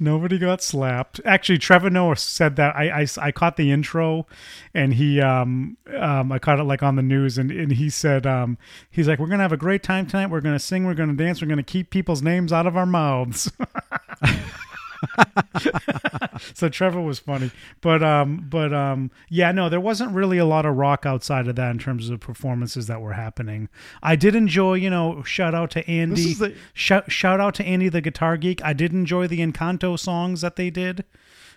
[0.00, 1.20] nobody got slapped.
[1.24, 2.74] Actually, Trevor Noah said that.
[2.76, 4.26] I, I, I caught the intro,
[4.74, 8.26] and he um um I caught it like on the news, and, and he said
[8.26, 8.58] um
[8.90, 10.30] he's like we're gonna have a great time tonight.
[10.30, 10.86] We're gonna sing.
[10.86, 11.40] We're gonna dance.
[11.40, 13.50] We're gonna keep people's names out of our mouths.
[16.54, 20.66] so Trevor was funny, but um, but um, yeah, no, there wasn't really a lot
[20.66, 23.68] of rock outside of that in terms of performances that were happening.
[24.02, 27.88] I did enjoy, you know, shout out to Andy, the- shout shout out to Andy
[27.88, 28.62] the guitar geek.
[28.64, 31.04] I did enjoy the Encanto songs that they did.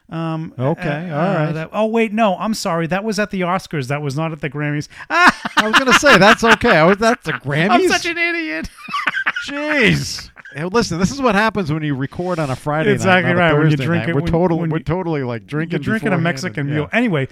[0.08, 1.46] Um, Okay, uh, all right.
[1.48, 3.88] uh, that- oh wait, no, I'm sorry, that was at the Oscars.
[3.88, 4.88] That was not at the Grammys.
[5.10, 5.32] I
[5.64, 6.78] was gonna say that's okay.
[6.78, 7.72] I was that's a Grammys.
[7.72, 8.70] I'm such an idiot.
[9.48, 10.30] Jeez.
[10.56, 13.52] Hey, listen, this is what happens when you record on a Friday Exactly night.
[13.52, 14.10] right, when you drink night.
[14.10, 14.58] it- We're when- total.
[14.60, 15.84] we're totally like drinking.
[15.84, 16.88] You're drinking a Mexican meal.
[16.92, 16.98] yeah.
[16.98, 17.28] Anyway,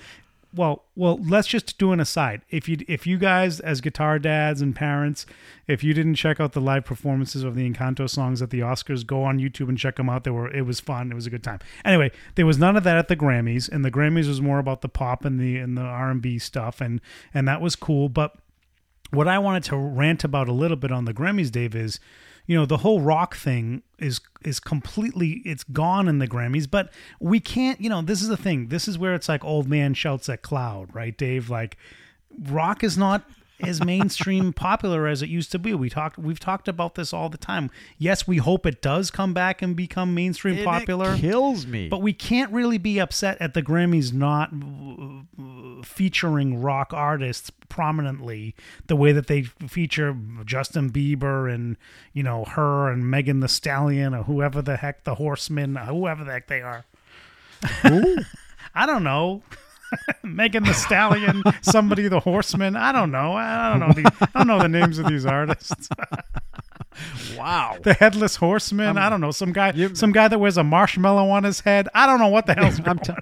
[0.56, 2.42] well, well, let's just do an aside.
[2.52, 5.26] If you if you guys as guitar dads and parents,
[5.68, 9.04] if you didn't check out the live performances of the Encanto songs at the Oscars,
[9.08, 10.26] go on YouTube and check them out.
[10.26, 11.12] They were it was fun.
[11.12, 11.60] It was a good time.
[11.84, 14.82] Anyway, there was none of that at the Grammys, and the Grammys was more about
[14.82, 17.02] the pop and the and the R and B stuff, and
[17.34, 18.10] and that was cool.
[18.10, 18.36] But
[19.12, 22.00] what I wanted to rant about a little bit on the Grammys, Dave, is
[22.46, 26.92] you know the whole rock thing is is completely it's gone in the Grammys, but
[27.20, 27.80] we can't.
[27.80, 28.68] You know, this is the thing.
[28.68, 31.50] This is where it's like old man shouts at cloud, right, Dave?
[31.50, 31.78] Like
[32.50, 33.24] rock is not
[33.60, 35.74] as mainstream popular as it used to be.
[35.74, 37.70] We talked we've talked about this all the time.
[37.98, 41.14] Yes, we hope it does come back and become mainstream And popular.
[41.14, 41.88] It kills me.
[41.88, 44.52] But we can't really be upset at the Grammys not
[45.86, 48.56] featuring rock artists prominently
[48.88, 51.78] the way that they feature Justin Bieber and
[52.14, 56.32] you know her and Megan Thee Stallion or whoever the heck the Horsemen, whoever the
[56.32, 56.86] heck they are.
[58.76, 59.44] I don't know.
[60.24, 62.76] Megan Thee Stallion, somebody the Horseman.
[62.76, 63.34] I don't know.
[63.34, 63.94] I don't know.
[63.94, 65.90] The, I don't know the names of these artists.
[67.38, 67.78] wow.
[67.82, 68.98] The Headless Horseman.
[68.98, 69.32] I don't know.
[69.32, 69.72] Some guy.
[69.74, 71.88] you- some guy that wears a marshmallow on his head.
[71.94, 73.14] I don't know what the hell's I'm going t-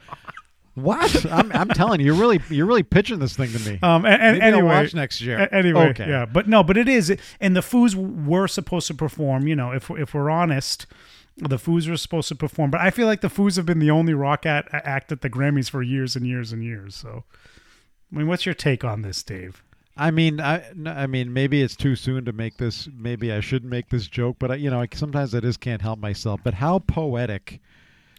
[0.75, 1.25] what?
[1.25, 3.77] I'm, I'm telling you, you're really you're really pitching this thing to me.
[3.84, 5.49] Um, and, and Maybe I'll anyway, watch next year.
[5.51, 6.07] Anyway, Okay.
[6.07, 7.93] yeah, but no, but it is, and the Foos
[8.25, 9.47] were supposed to perform.
[9.47, 10.88] You know, if if we're honest,
[11.38, 12.72] the Foos were supposed to perform.
[12.72, 15.30] But I feel like the Foos have been the only rock at, act at the
[15.30, 16.96] Grammys for years and years and years.
[16.96, 17.24] So,
[18.12, 19.63] I mean, what's your take on this, Dave?
[19.98, 22.88] I mean, I, I mean, maybe it's too soon to make this.
[22.96, 25.82] Maybe I shouldn't make this joke, but I, you know, I, sometimes I just can't
[25.82, 26.39] help myself.
[26.44, 27.60] But how poetic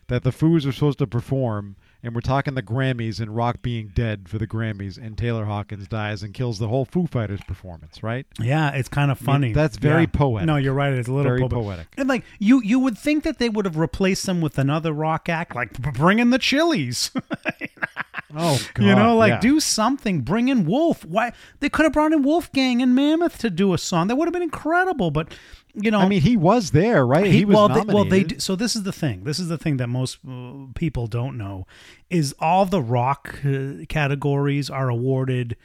[0.08, 3.92] that the Foos are supposed to perform, and we're talking the Grammys and Rock being
[3.94, 8.02] dead for the Grammys, and Taylor Hawkins dies and kills the whole Foo Fighters performance,
[8.02, 8.26] right?
[8.40, 9.52] Yeah, it's kind of funny.
[9.52, 10.06] that's very Yeah.
[10.12, 10.46] poetic.
[10.46, 10.92] No, you're right.
[10.92, 11.86] It's a little Very po- poetic.
[11.96, 15.28] And like you, you would think that they would have replaced them with another rock
[15.28, 17.10] act, like b- bring in the Chili's.
[18.34, 19.40] Oh, God, You know, like yeah.
[19.40, 20.22] do something.
[20.22, 21.04] Bring in Wolf.
[21.04, 24.08] Why they could have brought in Wolfgang and Mammoth to do a song.
[24.08, 25.10] That would have been incredible.
[25.10, 25.34] But
[25.74, 27.26] you know, I mean, he was there, right?
[27.26, 27.88] He, was well, nominated.
[27.88, 29.24] They, well, they do- so this is the thing.
[29.24, 31.66] This is the thing that most uh, people don't know
[32.10, 35.56] is all the rock uh, categories are awarded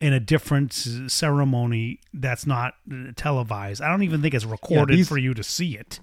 [0.00, 3.80] in a different ceremony that's not uh, televised.
[3.82, 6.00] I don't even think it's recorded these- for you to see it.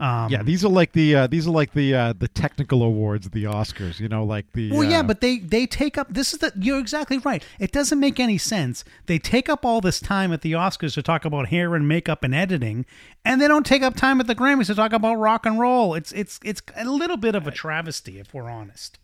[0.00, 3.30] Um, yeah, these are like the uh, these are like the uh, the technical awards,
[3.30, 4.00] the Oscars.
[4.00, 6.12] You know, like the Well, yeah, uh, but they they take up.
[6.12, 6.52] This is the.
[6.58, 7.44] You're exactly right.
[7.60, 8.84] It doesn't make any sense.
[9.06, 12.24] They take up all this time at the Oscars to talk about hair and makeup
[12.24, 12.86] and editing,
[13.24, 15.94] and they don't take up time at the Grammys to talk about rock and roll.
[15.94, 18.98] It's it's it's a little bit of a travesty, if we're honest.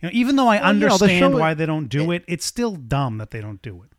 [0.00, 2.22] You know, even though I Well, you know, the understand why they don't do it,
[2.28, 3.95] it's still dumb that they don't do it.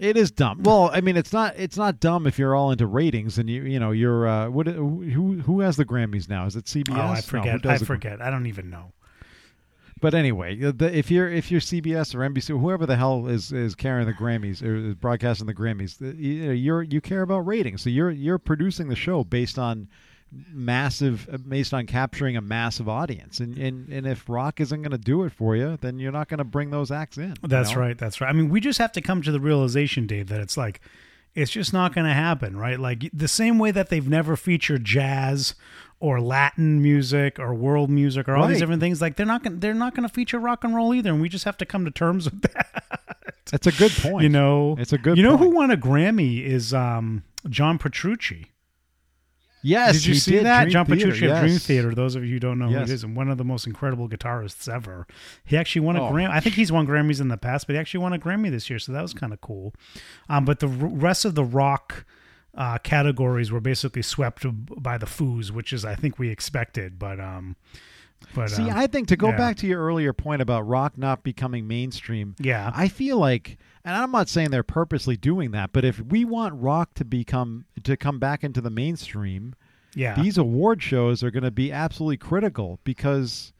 [0.00, 0.62] It is dumb.
[0.62, 1.54] Well, I mean, it's not.
[1.58, 4.26] It's not dumb if you're all into ratings and you, you know, you're.
[4.26, 4.66] Uh, what?
[4.66, 5.40] Who?
[5.44, 6.46] Who has the Grammys now?
[6.46, 6.96] Is it CBS?
[6.96, 7.62] Oh, I No, forget.
[7.62, 8.20] does I the- forget.
[8.22, 8.92] I don't even know.
[10.00, 13.52] But anyway, the, if you're if you're CBS or NBC, or whoever the hell is
[13.52, 17.40] is carrying the Grammys or is broadcasting the Grammys, you know, you're you care about
[17.40, 17.82] ratings.
[17.82, 19.88] So you're you're producing the show based on
[20.52, 24.98] massive based on capturing a massive audience and and, and if rock isn't going to
[24.98, 27.74] do it for you then you're not going to bring those acts in you That's
[27.74, 27.80] know?
[27.80, 27.98] right.
[27.98, 28.28] That's right.
[28.28, 30.80] I mean, we just have to come to the realization, Dave, that it's like
[31.34, 32.78] it's just not going to happen, right?
[32.78, 35.54] Like the same way that they've never featured jazz
[36.00, 39.00] or Latin music or world music or all these different things.
[39.00, 41.28] Like they're not going they're not going to feature rock and roll either, and we
[41.28, 43.02] just have to come to terms with that.
[43.50, 46.44] that's a good point You know, It's a good You know who won a Grammy
[46.44, 48.46] is um, John Petrucci.
[49.62, 50.44] Yes did you see did.
[50.46, 50.62] that?
[50.64, 51.58] Dream John Theater, Petrucci of Dream.
[51.58, 51.94] Theater.
[51.94, 52.90] Those of you who don't know who Yes.
[52.90, 55.06] it is, and one of the most incredible guitarists ever.
[55.44, 56.12] He actually won a Oh.
[56.12, 56.30] Grammy.
[56.30, 58.70] I think he's won Grammys in the past, but he actually won a Grammy this
[58.70, 59.74] year, so that was kind of cool.
[60.28, 62.04] Um, but the r- rest of the rock
[62.54, 64.44] uh, categories were basically swept
[64.82, 66.98] by the Foos, which is I think we expected.
[66.98, 67.54] But um,
[68.34, 69.36] but See, um, I think to go yeah.
[69.36, 73.96] back to your earlier point about rock not becoming mainstream, yeah, I feel like, and
[73.96, 77.96] I'm not saying they're purposely doing that, but if we want rock to become to
[77.96, 79.54] come back into the mainstream,
[79.94, 83.52] yeah, these award shows are going to be absolutely critical because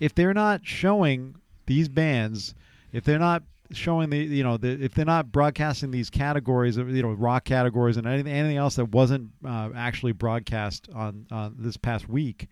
[0.00, 2.54] if they're not showing these bands,
[2.92, 6.90] if they're not showing the you know the, if they're not broadcasting these categories of
[6.90, 11.54] you know rock categories and anything anything else that wasn't uh, actually broadcast on on
[11.58, 12.48] this past week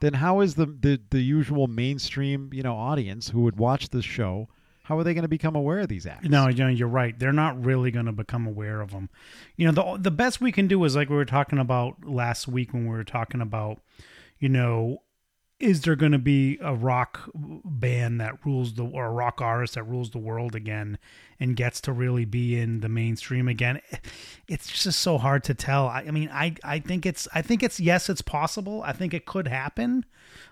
[0.00, 4.04] then how is the, the the usual mainstream you know audience who would watch this
[4.04, 4.48] show
[4.84, 7.18] how are they going to become aware of these acts No, you know, you're right.
[7.18, 9.10] They're not really going to become aware of them.
[9.56, 12.46] You know, the the best we can do is like we were talking about last
[12.46, 13.80] week when we were talking about,
[14.38, 15.02] you know,
[15.60, 19.74] is there going to be a rock band that rules the or a rock artist
[19.74, 20.98] that rules the world again
[21.40, 23.80] and gets to really be in the mainstream again.
[24.46, 25.88] It's just so hard to tell.
[25.88, 28.82] I, I mean, I I think it's I think it's yes, it's possible.
[28.82, 30.04] I think it could happen.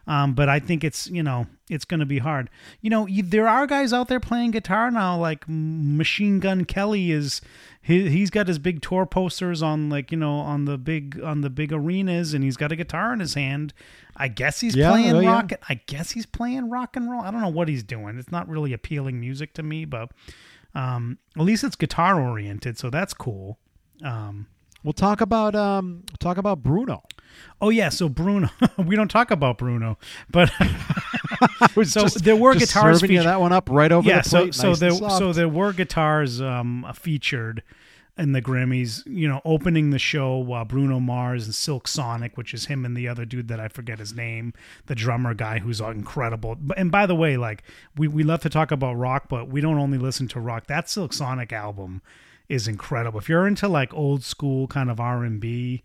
[0.07, 2.51] Um, but I think it's you know it's going to be hard.
[2.81, 7.13] You know, you, there are guys out there playing guitar now, like Machine Gun Kelly
[7.13, 7.41] is.
[7.85, 11.41] He, he's got his big tour posters on like you know on the big on
[11.41, 13.75] the big arenas, and he's got a guitar in his hand.
[14.17, 15.33] I guess he's Yeah, playing oh, yeah.
[15.33, 15.53] rock.
[15.69, 17.23] I guess he's playing rock and roll.
[17.23, 18.19] I don't know what he's doing.
[18.19, 20.11] It's not really appealing music to me, but
[20.75, 23.59] um, at least it's guitar oriented, so that's cool.
[24.05, 24.47] Um,
[24.85, 27.05] We'll talk about um talk about Bruno.
[27.61, 28.51] Oh yeah, so Bruno.
[28.79, 29.99] we don't talk about Bruno,
[30.31, 30.51] but
[31.85, 34.29] So just- there were guitars serving you featured- that one up right over yeah, the
[34.29, 34.55] plate.
[34.55, 37.63] so nice there so there were guitars um, featured
[38.19, 39.03] in the Grammys.
[39.07, 42.97] You know, opening the show, uh, Bruno Mars and Silk Sonic, which is him and
[42.97, 44.53] the other dude that I forget his name,
[44.87, 46.57] the drummer guy who's incredible.
[46.77, 47.63] And by the way, like
[47.97, 50.67] we we love to talk about rock, but we don't only listen to rock.
[50.67, 52.03] That Silk Sonic album
[52.49, 53.19] is incredible.
[53.19, 55.83] If you're into like old school kind of R and B,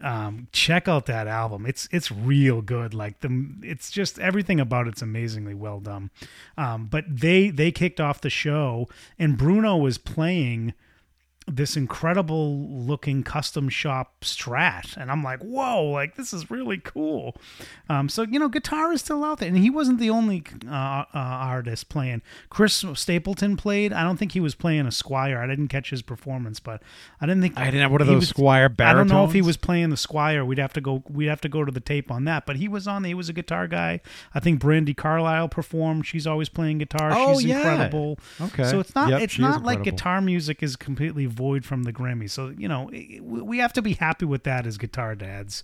[0.00, 1.66] um, check out that album.
[1.66, 2.94] It's it's real good.
[2.94, 6.10] Like the it's just everything about it's amazingly well done.
[6.56, 10.74] Um, but they they kicked off the show and Bruno was playing
[11.48, 17.36] this incredible looking custom shop strat and i'm like whoa like this is really cool
[17.88, 20.70] um, so you know guitar is still out there and he wasn't the only uh,
[20.72, 25.46] uh, artist playing chris stapleton played i don't think he was playing a squier i
[25.46, 26.82] didn't catch his performance but
[27.20, 29.32] i didn't think I didn't have one of those was- Squier I don't know if
[29.32, 30.46] he was playing the Squier.
[30.46, 31.02] We'd have to go.
[31.08, 32.46] We'd have to go to the tape on that.
[32.46, 33.04] But he was on.
[33.04, 34.00] He was a guitar guy.
[34.34, 36.06] I think Brandi Carlile performed.
[36.06, 37.10] She's always playing guitar.
[37.12, 37.56] Oh, She's yeah.
[37.58, 38.18] incredible.
[38.40, 38.64] Okay.
[38.64, 39.10] So it's not.
[39.10, 42.30] Yep, it's not like guitar music is completely void from the Grammys.
[42.30, 42.90] So you know,
[43.22, 45.62] we have to be happy with that as guitar dads.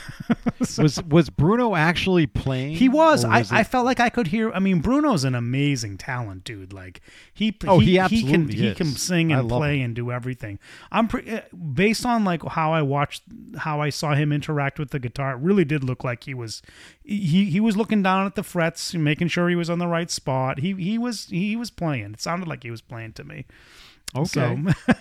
[0.78, 2.76] was was Bruno actually playing?
[2.76, 3.24] He was.
[3.24, 4.50] I, it- I felt like I could hear.
[4.52, 6.72] I mean, Bruno's an amazing talent, dude.
[6.72, 7.00] Like
[7.32, 7.56] he.
[7.66, 8.76] Oh, he can absolutely he is.
[8.76, 10.58] can sing and play and do everything.
[10.92, 11.40] I'm pre- uh,
[11.74, 13.22] based on like how I watched,
[13.58, 15.32] how I saw him interact with the guitar.
[15.32, 16.62] It really did look like he was.
[17.04, 20.10] He he was looking down at the frets, making sure he was on the right
[20.10, 20.60] spot.
[20.60, 22.14] He he was he was playing.
[22.14, 23.46] It sounded like he was playing to me.
[24.16, 24.26] Okay.
[24.26, 24.56] So,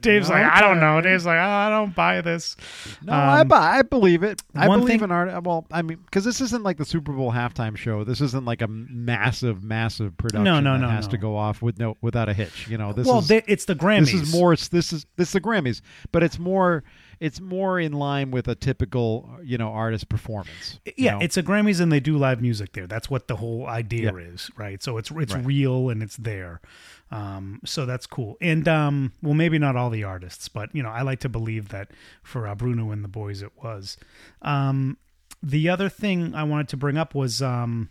[0.00, 1.00] Dave's like, I don't know.
[1.00, 2.56] Dave's like, I don't buy this.
[3.02, 4.42] No, I, Um, bu- I believe it.
[4.54, 5.42] I believe thing- in art.
[5.44, 8.04] Well, I mean, because this isn't like the Super Bowl halftime show.
[8.04, 11.12] This isn't like a massive, massive production No, no, that no, has no.
[11.12, 12.68] to go off with no without a hitch.
[12.68, 14.10] You know, this well, is they, it's the Grammys.
[14.12, 14.56] this is more.
[14.56, 15.80] This is this is the Grammys,
[16.12, 16.84] but it's more.
[17.20, 20.78] It's more in line with a typical, you know, artist performance.
[20.96, 21.18] yeah, know?
[21.20, 22.86] it's a Grammys and they do live music there.
[22.86, 24.20] That's what the whole idea Yeah.
[24.34, 24.80] is, right?
[24.82, 25.44] So it's it's Right.
[25.44, 26.60] real and it's there.
[27.10, 28.36] Um, so that's cool.
[28.40, 31.68] And um, well, maybe not all the artists, but you know, I like to believe
[31.68, 31.90] that
[32.22, 33.96] for uh, Bruno and the boys, it was.
[34.42, 34.98] Um,
[35.42, 37.90] the other thing I wanted to bring up was, um,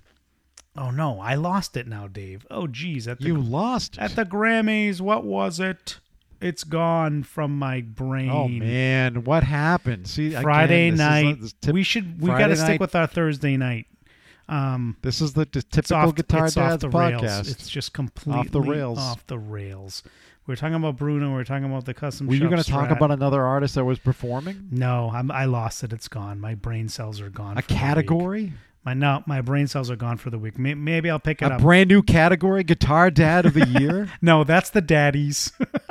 [0.76, 2.46] oh no, I lost it now, Dave.
[2.52, 3.98] Oh geez, at the you lost.
[3.98, 4.16] at it.
[4.16, 6.00] the Grammys, what was it?
[6.40, 8.30] It's gone from my brain.
[8.30, 10.08] oh man, what happened?
[10.08, 11.40] See, Friday is night.
[11.72, 13.88] we should we got to stick with our Thursday night.
[14.50, 17.22] Um, This is the, typical off, Guitar it's off Dads the podcast.
[17.22, 17.50] rails.
[17.50, 19.00] It's just completely off the rails.
[19.00, 20.04] Off the rails.
[20.46, 21.34] We're talking about Bruno.
[21.34, 22.28] We're talking about the custom.
[22.28, 24.70] Were you going to talk about another artist that was performing?
[24.72, 25.92] No, I'm, I lost it.
[25.92, 26.40] It's gone.
[26.40, 27.58] My brain cells are gone.
[27.58, 28.54] A category?
[28.86, 30.58] My no, my brain cells are gone for the week.
[30.58, 31.62] May, maybe I'll pick it A up.
[31.62, 34.08] brand new category, Guitar Dad of the Year?
[34.22, 35.52] no, that's the daddies.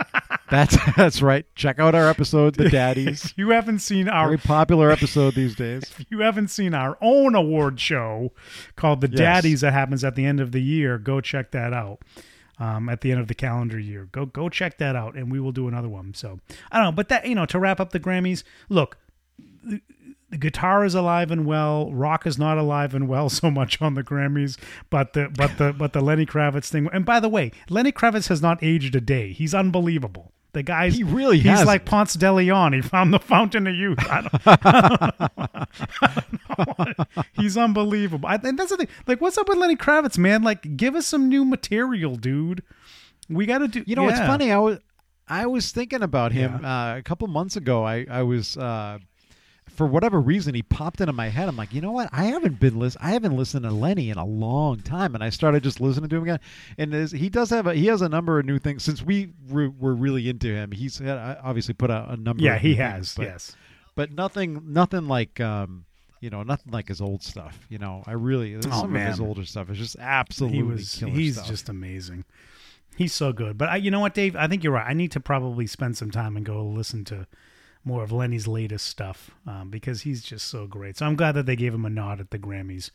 [0.50, 1.44] that's that's right.
[1.54, 3.34] Check out our episode, The Daddies.
[3.36, 5.82] you haven't seen our Very popular episode these days.
[5.98, 8.32] if you haven't seen our own award show
[8.76, 9.18] called the Yes.
[9.18, 11.98] Daddies that happens at the end of the year, go check that out.
[12.58, 15.38] Um, at the end of the calendar year, go go check that out, and we
[15.38, 16.14] will do another one.
[16.14, 16.40] So
[16.72, 18.96] I don't know, but that you know, to wrap up the Grammys, look,
[19.62, 19.82] the,
[20.30, 21.92] the guitar is alive and well.
[21.92, 24.56] Rock is not alive and well so much on the Grammys,
[24.88, 26.88] but the but the but the Lenny Kravitz thing.
[26.94, 29.32] And by the way, Lenny Kravitz has not aged a day.
[29.32, 30.32] He's unbelievable.
[30.56, 31.66] The guy's He really he's hasn't.
[31.66, 32.72] like Ponce de Leon.
[32.72, 33.98] He found the fountain of youth.
[34.00, 34.22] I
[36.86, 37.24] don't, know.
[37.34, 38.26] He's unbelievable.
[38.26, 38.88] I, and that's the thing.
[39.06, 40.42] Like, what's up with Lenny Kravitz, man?
[40.42, 42.62] Like, give us some new material, dude.
[43.28, 43.84] We got to do.
[43.86, 44.50] You know, it's funny.
[44.50, 44.78] I was
[45.28, 47.84] I was thinking about him uh, a couple months ago.
[47.84, 48.96] I I was uh,
[49.76, 51.48] for whatever reason he popped into my head.
[51.48, 52.08] I'm like, you know what?
[52.12, 53.00] I haven't been listen.
[53.02, 56.16] I haven't listened to Lenny in a long time, and I started just listening to
[56.16, 56.40] him again.
[56.78, 59.70] And he does have a he has a number of new things since we were,
[59.70, 60.72] were really into him.
[60.72, 62.42] He's had, uh, obviously put out a number.
[62.42, 62.94] Yeah, of he has.
[62.94, 63.56] things, but, yes.
[63.94, 65.40] but nothing nothing like.
[65.40, 65.84] um
[66.18, 67.66] you know, nothing like his old stuff.
[67.68, 70.92] You know, I really some of his older stuff is just absolutely He was.
[70.94, 71.46] He's stuff.
[71.46, 72.24] just amazing.
[72.96, 73.58] He's so good.
[73.58, 74.34] But I, you know what, Dave?
[74.34, 74.88] I think you're right.
[74.88, 77.26] I need to probably spend some time and go listen to
[77.86, 80.98] more of Lenny's latest stuff um, because he's just so great.
[80.98, 82.90] So I'm glad that they gave him a nod at the Grammys.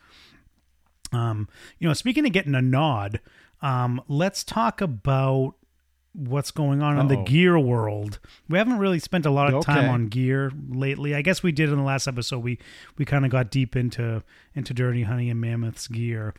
[1.11, 1.47] Um,
[1.79, 3.19] you know, speaking of getting a nod,
[3.63, 5.53] Um, let's talk about
[6.13, 8.19] what's going on in the gear world.
[8.49, 9.87] We haven't really spent a lot of time Okay.
[9.87, 11.13] on gear lately.
[11.15, 12.39] I guess we did in the last episode.
[12.39, 12.57] We
[12.97, 14.23] we kind of got deep into
[14.55, 16.33] into Dirty Honey and Mammoth's gear.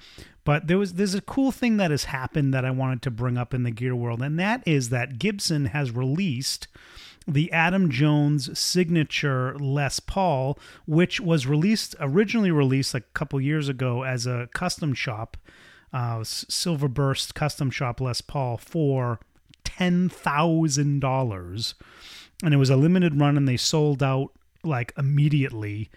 [0.44, 3.38] But there was there's a cool thing that has happened that I wanted to bring
[3.38, 6.66] up in the gear world, and that is that Gibson has released
[7.27, 14.03] the Adam Jones signature Les Paul, which was released originally released a couple years ago
[14.03, 15.37] as a custom shop,
[15.93, 19.20] uh, Silver Burst custom shop Les Paul for
[19.64, 21.75] ten thousand dollars,
[22.43, 24.31] and it was a limited run, and they sold out
[24.64, 25.91] like immediately.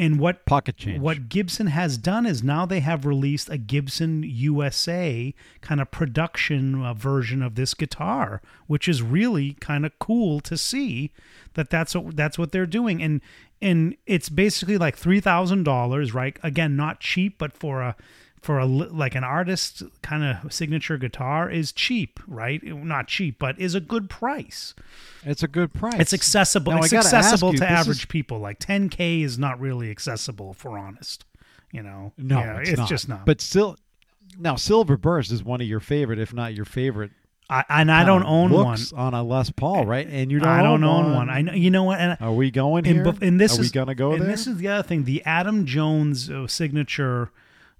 [0.00, 0.98] And what Pocket change.
[0.98, 6.82] what Gibson has done is now they have released a Gibson USA kind of production
[6.82, 11.12] uh, version of this guitar, which is really kind of cool to see
[11.52, 13.20] that that's what that's what they're doing, and
[13.60, 16.38] and it's basically like three thousand dollars, right?
[16.42, 17.94] Again, not cheap, but for a
[18.40, 22.62] for a like an artist kind of signature guitar is cheap, right?
[22.62, 24.74] Not cheap, but is a good price.
[25.24, 25.94] It's a good price.
[25.98, 26.72] It's accessible.
[26.72, 28.38] Now, I accessible you, to average is- people.
[28.38, 31.24] Like 10k is not really accessible, for honest.
[31.72, 32.88] You know, No, Yeah, it's, not.
[32.88, 33.26] just not.
[33.26, 33.76] But still,
[34.38, 37.10] now Silver Burst is one of your favorite, if not your favorite.
[37.48, 38.78] I, and I don't own one.
[38.96, 40.06] on a Les Paul, right?
[40.06, 40.48] And you don't.
[40.48, 41.28] I don't own own one.
[41.30, 41.52] I know.
[41.52, 41.98] You know what?
[41.98, 43.14] And Are we going and, here?
[43.20, 44.28] and this Are is we gonna go and there?
[44.30, 45.02] this is the other thing.
[45.04, 47.30] The Adam Jones uh, signature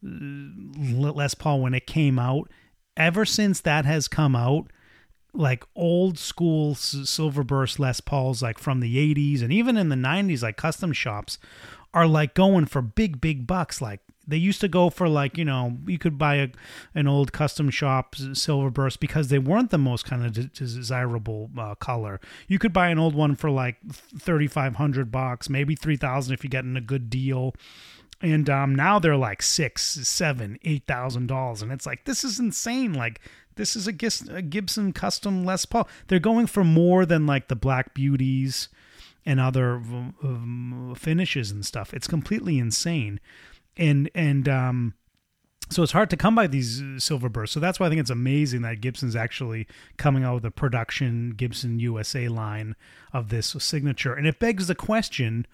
[0.03, 2.51] Les Paul when it came out.
[2.97, 4.71] Ever since that has come out,
[5.33, 10.43] like old school Silverburst Les Pauls, like from the '80s and even in the '90s,
[10.43, 11.39] like custom shops,
[11.95, 13.81] are like going for big, big bucks.
[13.81, 16.49] Like they used to go for like you know you could buy a
[16.95, 21.75] an old custom shop Silverburst because they weren't the most kind of de- desirable uh,
[21.77, 22.21] color.
[22.49, 26.35] You could buy an old one for like thirty five hundred bucks, maybe three thousand
[26.35, 27.55] if you're getting a good deal.
[28.23, 32.39] And um, now they're like six, seven, eight thousand dollars, and it's like this is
[32.39, 32.93] insane.
[32.93, 33.21] Like
[33.57, 35.89] this is a, Gibson custom Les Paul.
[36.09, 38.69] They're going for more than like the Black Beauties
[39.25, 41.95] and other um, finishes and stuff.
[41.95, 43.21] It's completely insane,
[43.77, 44.95] and and um,
[45.71, 47.55] so it's hard to come by these uh, silver bursts.
[47.55, 49.67] So that's why I think it's amazing that Gibson's actually
[49.97, 52.77] coming out with a production Gibson USA line
[53.13, 55.47] of this signature, and it begs the question: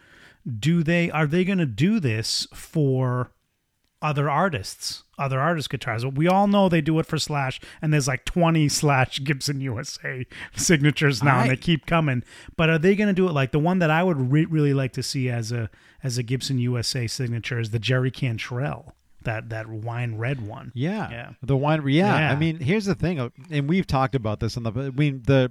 [0.47, 3.33] Do they are they going to do this for?
[4.03, 6.05] other artists, other artist guitars.
[6.05, 10.27] We all know they do it for Slash, and there's like 20 Slash Gibson USA
[10.55, 12.23] signatures now, and they keep coming.
[12.57, 14.75] But are they going to do it like the one that I would re- really
[14.75, 15.71] like to see as a
[16.03, 20.73] as a Gibson USA signature is the Jerry Cantrell, that that wine red one.
[20.75, 21.11] Yeah.
[21.11, 21.31] Yeah.
[21.43, 21.87] The wine.
[21.89, 22.19] Yeah.
[22.19, 22.33] Yeah.
[22.33, 24.73] I mean, here's the thing, uh, and we've talked about this in the.
[24.73, 25.51] I mean, the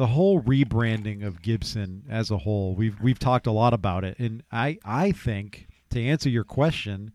[0.00, 2.74] the whole rebranding of Gibson as a whole.
[2.74, 7.12] We've we've talked a lot about it, and I I think to answer your question.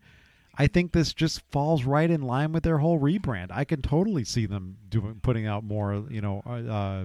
[0.56, 3.48] I think this just falls right in line with their whole rebrand.
[3.50, 7.04] I can totally see them doing putting out more, you know, uh, uh,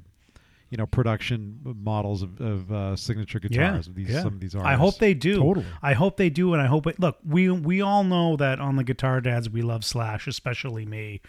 [0.69, 4.21] you know, production models of, of uh, signature guitars of these yeah.
[4.21, 4.71] some of these artists.
[4.71, 5.37] I hope they do.
[5.37, 5.65] Totally.
[5.81, 6.99] I hope they do, and I hope it.
[6.99, 11.21] Look, we we all know that on the Guitar Dads we love Slash, especially me.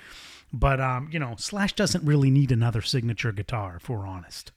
[0.53, 4.53] But um, you know, Slash doesn't really need another signature guitar, if we're honest.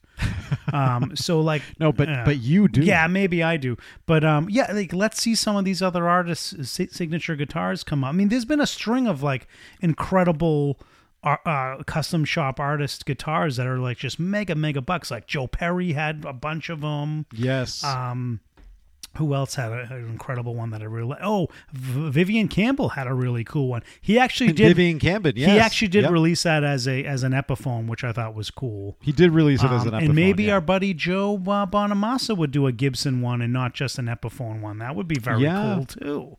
[0.72, 2.82] um, so like No, but uh, but you do.
[2.82, 3.76] Yeah, maybe I do.
[4.06, 8.04] But um, yeah, like let's see some of these other artists' si- signature guitars come
[8.04, 8.10] up.
[8.10, 9.48] I mean, there's been a string of like
[9.80, 10.78] incredible
[11.24, 15.10] uh, uh, custom shop artist guitars that are like just mega mega bucks.
[15.10, 17.26] Like Joe Perry had a bunch of them.
[17.32, 17.82] Yes.
[17.82, 18.40] Um,
[19.16, 23.06] who else had a, an incredible one that I really oh v- Vivian Campbell had
[23.06, 23.82] a really cool one.
[24.00, 24.68] He actually did.
[24.76, 25.32] Vivian Campbell.
[25.34, 25.50] Yes.
[25.50, 26.10] He actually did Yep.
[26.12, 28.96] release that as a as an Epiphone, which I thought was cool.
[29.02, 30.54] He did release it as Um, an and maybe yeah.
[30.54, 34.60] our buddy Joe uh, Bonamassa would do a Gibson one and not just an Epiphone
[34.60, 34.78] one.
[34.78, 35.74] That would be very Yeah.
[35.76, 36.36] cool too.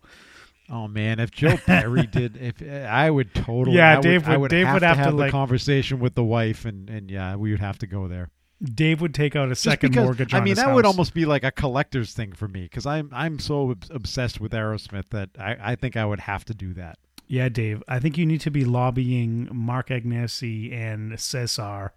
[0.70, 4.32] Oh man, if Joe Perry did, if I would totally, Yeah, I would, Dave I
[4.32, 6.66] would- would Dave have would to have to, have the like- conversation with the wife,
[6.66, 8.30] and and yeah, we would have to go there.
[8.64, 10.34] Dave would take out a second because, mortgage.
[10.34, 13.38] I mean, that would almost be like a collector's thing for me because I'm I'm
[13.40, 16.98] so obsessed with Aerosmith that I, I think I would have to do that.
[17.30, 17.84] Yeah, Dave.
[17.90, 21.92] I think you need to be lobbying Mark Agnesi and Cesar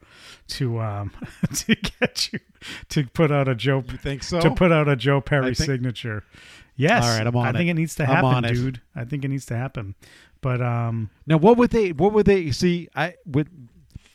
[0.49, 1.13] to um
[1.55, 2.41] to get you
[2.91, 4.41] to put out a Joe You think so?
[4.41, 6.25] to put out a Joe Perry think- signature.
[6.77, 7.05] Yes.
[7.05, 7.73] All right, I'm on I think it.
[7.73, 8.55] it needs to happen, on it.
[8.55, 8.81] dude.
[8.97, 9.95] I think it needs to happen.
[10.41, 11.93] But um now, what would they?
[11.93, 12.89] What would they see?
[12.97, 13.49] I would.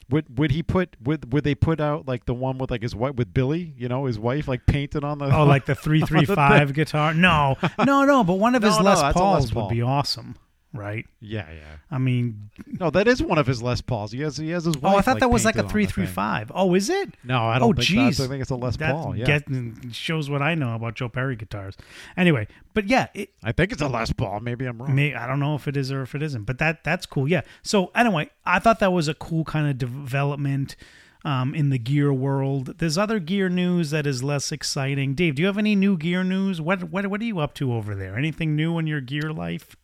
[0.10, 2.96] Would would he put would would they put out like the one with like his
[2.96, 6.74] wife with Billie you know his wife like painted on the oh like the 335
[6.74, 7.14] guitar.
[7.14, 7.56] No.
[7.84, 9.64] No, no, but one of his No, no, Les that's Les Pauls Paul.
[9.68, 10.36] would be awesome.
[10.76, 11.06] Right?
[11.20, 11.78] Yeah, yeah.
[11.90, 14.12] I mean, No, that is one of his Les Pauls.
[14.12, 14.76] He has he has his.
[14.78, 16.52] oh, I wife, thought that was like a three three five.
[16.54, 17.16] Oh, is it?
[17.24, 18.20] No, I don't Oh, geez.
[18.20, 19.16] I think it's a Les That Paul.
[19.16, 21.76] Yeah, get- shows what I know about Joe Perry guitars.
[22.18, 24.40] Anyway, but yeah, it, I think it's a Les Paul.
[24.42, 24.94] Maybe I'm wrong.
[24.96, 27.28] May I don't know if it is or if it isn't, but that that's cool.
[27.28, 27.42] Yeah.
[27.64, 30.76] So anyway, I thought that was a cool kind of development
[31.24, 32.76] um, in the gear world.
[32.78, 35.16] There's other gear news that is less exciting.
[35.16, 36.62] Dave, do you have any new gear news?
[36.62, 38.16] What what what are you up to over there?
[38.18, 39.76] Anything new in your gear life?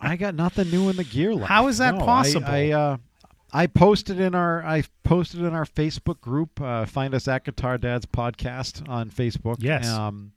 [0.00, 1.46] I got nothing new in the gear line.
[1.46, 2.46] How is that No, possible?
[2.46, 2.96] I, uh,
[3.52, 6.60] I posted in our I posted in our Facebook group.
[6.60, 9.56] Uh, find us at Guitar Dads Podcast on Facebook.
[9.60, 9.86] Yes.
[9.88, 10.32] Um,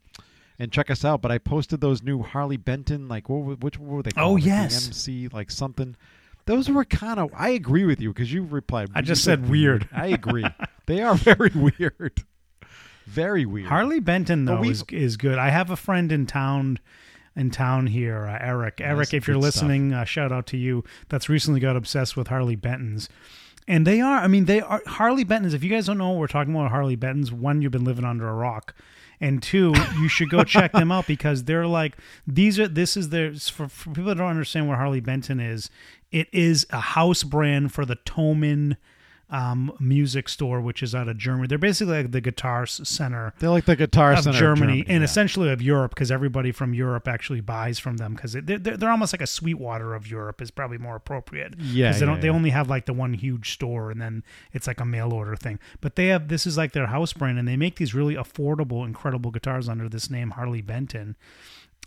[0.59, 1.21] and check us out.
[1.21, 4.11] But I posted those new Harley Benton, like what, were- which what were they?
[4.15, 4.35] Oh, called?
[4.35, 4.87] Like yes.
[4.89, 5.95] DMC, like something.
[6.45, 7.29] Those were kind of.
[7.35, 8.89] I agree with you because you replied.
[8.95, 9.87] I just said weird.
[9.91, 10.45] I agree.
[10.87, 12.23] they are very weird.
[13.05, 13.67] Very weird.
[13.67, 15.37] Harley Benton though is is good.
[15.37, 16.79] I have a friend in town
[17.35, 18.81] in town here, uh, Eric.
[18.81, 20.83] Eric, if you're listening, uh, shout out to you.
[21.09, 23.07] That's recently got obsessed with Harley Bentons.
[23.67, 25.53] And they are, I mean, they are Harley Bentons.
[25.53, 28.05] If you guys don't know what we're talking about, Harley Bentons, one, you've been living
[28.05, 28.75] under a rock.
[29.19, 33.09] And two, you should go check them out because they're like, these are, this is
[33.09, 35.69] their, for, for people that don't understand what Harley Benton is,
[36.11, 38.77] it is a house brand for the Thomann
[39.31, 41.47] um, music store, which is out of Germany.
[41.47, 45.03] They're basically like the guitar center They're like the guitar of center Germany, and yeah.
[45.03, 48.91] essentially of Europe because everybody from Europe actually buys from them because they're, they're, they're
[48.91, 51.55] almost like a Sweetwater of Europe is probably more appropriate.
[51.57, 52.33] Yeah, Because they don't yeah, they yeah.
[52.33, 55.59] only have like the one huge store and then it's like a mail order thing.
[55.79, 58.85] But they have this is like their house brand and they make these really affordable,
[58.85, 61.15] incredible guitars under this name Harley Benton.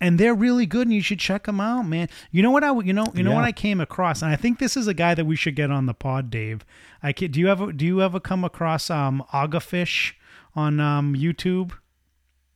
[0.01, 2.09] And they're really good, and you should check them out, man.
[2.33, 3.37] You know what I, you know, you know Yeah.
[3.37, 5.71] what I came across, and I think this is a guy that we should get
[5.71, 6.65] on the pod, Dave.
[7.03, 10.15] I can, do you ever do you ever come across um Agufish
[10.57, 11.73] on um YouTube?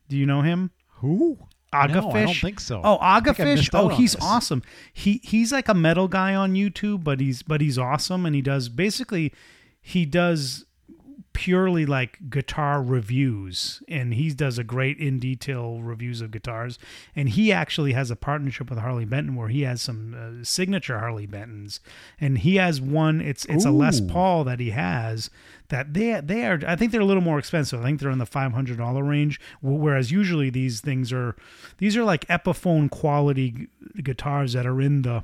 [0.08, 0.72] Do you know him?
[0.96, 1.38] Who?
[1.72, 1.92] Agufish?
[2.02, 2.80] No, I don't think so.
[2.82, 3.70] Oh, Agufish.
[3.74, 4.62] Oh, he's awesome.
[4.92, 8.42] He he's like a metal guy on YouTube, but he's but he's awesome and he
[8.42, 9.32] does basically
[9.80, 10.64] he does
[11.38, 16.80] purely like guitar reviews and he does a great in detail reviews of guitars.
[17.14, 20.98] And he actually has a partnership with Harley Benton where he has some uh, signature
[20.98, 21.78] Harley Bentons.
[22.20, 25.30] And he has one it's it's a Les Paul that he has
[25.68, 27.80] that they they are I think they're a little more expensive.
[27.80, 31.36] I think they're in the $500 range whereas usually these things are
[31.76, 35.22] these are like Epiphone quality gu- guitars that are in the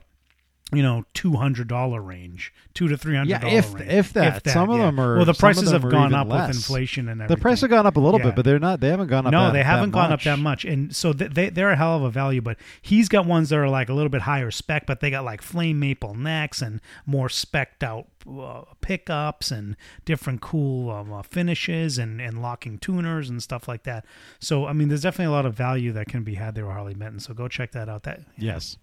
[0.73, 3.89] you know two hundred dollar range, two to three hundred Yeah, if- range.
[3.91, 4.49] if that.
[4.49, 5.25] Some of them are- well.
[5.25, 6.49] The prices have gone up less.
[6.49, 7.37] with inflation and everything.
[7.37, 8.27] The price have gone up a little Yeah.
[8.27, 8.81] bit, but they're not.
[8.81, 9.33] They haven't gone up.
[9.33, 11.77] no, that- they haven't that gone up that much, and so th- they they're a
[11.77, 12.41] hell of a value.
[12.41, 15.25] But he's got ones that are like a little bit higher spec, but they got
[15.25, 21.23] like flame maple necks and more specked out uh, pickups and different cool um, uh,
[21.23, 24.05] finishes and and locking tuners and stuff like that.
[24.41, 26.75] So I mean, there's definitely a lot of value that can be had there with
[26.75, 27.21] Harley Benton.
[27.21, 28.05] So go check that out.
[28.05, 28.79] That Yes.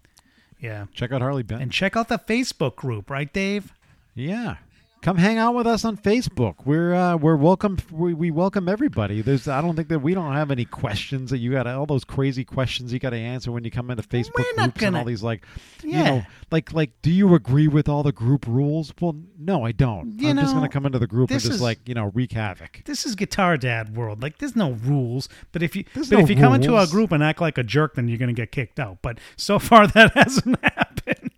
[0.62, 1.64] Yeah, Check out Harley Benton.
[1.64, 3.74] and check out the Facebook group, right, Dave?
[4.16, 4.57] Yeah.
[5.02, 6.58] Come hang out with us on Facebook.
[6.64, 7.80] We're uh, we're welcome.
[7.89, 9.22] We, we welcome everybody.
[9.24, 12.04] There's I don't think that we don't have any questions that you got all those
[12.04, 14.95] crazy questions you got to answer when you come into Facebook We're not groups and
[14.95, 15.43] all these like
[15.82, 16.04] you Yeah.
[16.04, 18.93] know like like do you agree with all the group rules?
[19.02, 20.20] Well, no, I don't.
[20.20, 22.12] You I'm just gonna come into the group and this just is- like you know
[22.14, 22.84] wreak havoc.
[22.86, 24.22] this is guitar dad world.
[24.22, 26.78] Like there's no rules, but if you There's but no if you come into a
[26.78, 26.91] rules.
[26.91, 28.99] group and act like a jerk, then you're gonna get kicked out.
[29.02, 31.32] But so far that hasn't happened.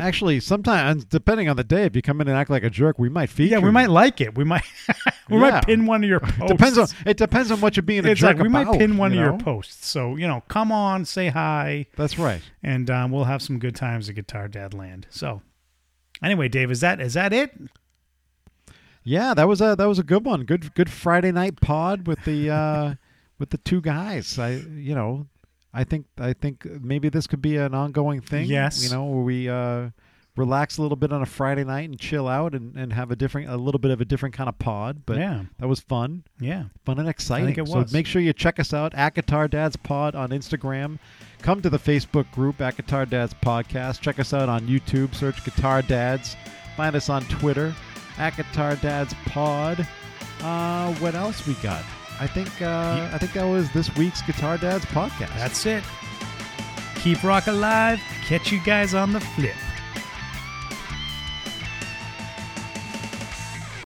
[0.00, 2.98] Actually, sometimes depending on the day, if you come in and act like a jerk,
[2.98, 3.52] we might feature.
[3.52, 3.72] Yeah, we you.
[3.72, 4.36] might like it.
[4.36, 4.62] We might
[5.28, 5.50] we Yeah.
[5.50, 6.46] might pin one of your posts.
[6.48, 8.96] Depends on it depends on what you're being a it's jerk like we might pin
[8.96, 9.86] one you of your posts.
[9.86, 12.40] So you know, come on, say hi, That's right.
[12.62, 15.06] and um, we'll have some good times at Guitar Dad Land.
[15.10, 15.42] So
[16.22, 17.52] anyway, Dave, is that is that it?
[19.04, 20.44] Yeah, that was a that was a good one.
[20.44, 22.94] Good good Friday night pod with the uh
[23.38, 24.38] with the two guys.
[24.38, 25.26] I you know,
[25.74, 28.46] I think I think maybe this could be an ongoing thing.
[28.46, 28.84] Yes.
[28.84, 29.90] You know, where we uh
[30.36, 33.16] relax a little bit on a Friday night and chill out and, and have a
[33.16, 35.02] different a little bit of a different kind of pod.
[35.04, 36.24] But yeah, that was fun.
[36.40, 36.64] yeah.
[36.84, 37.56] Fun and exciting.
[37.56, 40.98] it So make sure you check us out at Guitar Dads Pod on Instagram.
[41.42, 44.00] Come to the Facebook group at Guitar Dads Podcast.
[44.00, 45.14] Check us out on YouTube.
[45.14, 46.36] Search Guitar Dads.
[46.76, 47.74] Find us on Twitter
[48.18, 49.86] at Guitar Dads Pod.
[50.40, 51.84] Uh, what else we got?
[52.22, 55.34] I think uh, I think that was this week's Guitar Dads podcast.
[55.34, 55.82] That's it.
[57.02, 58.00] Keep rock alive.
[58.24, 59.56] Catch you guys on the flip.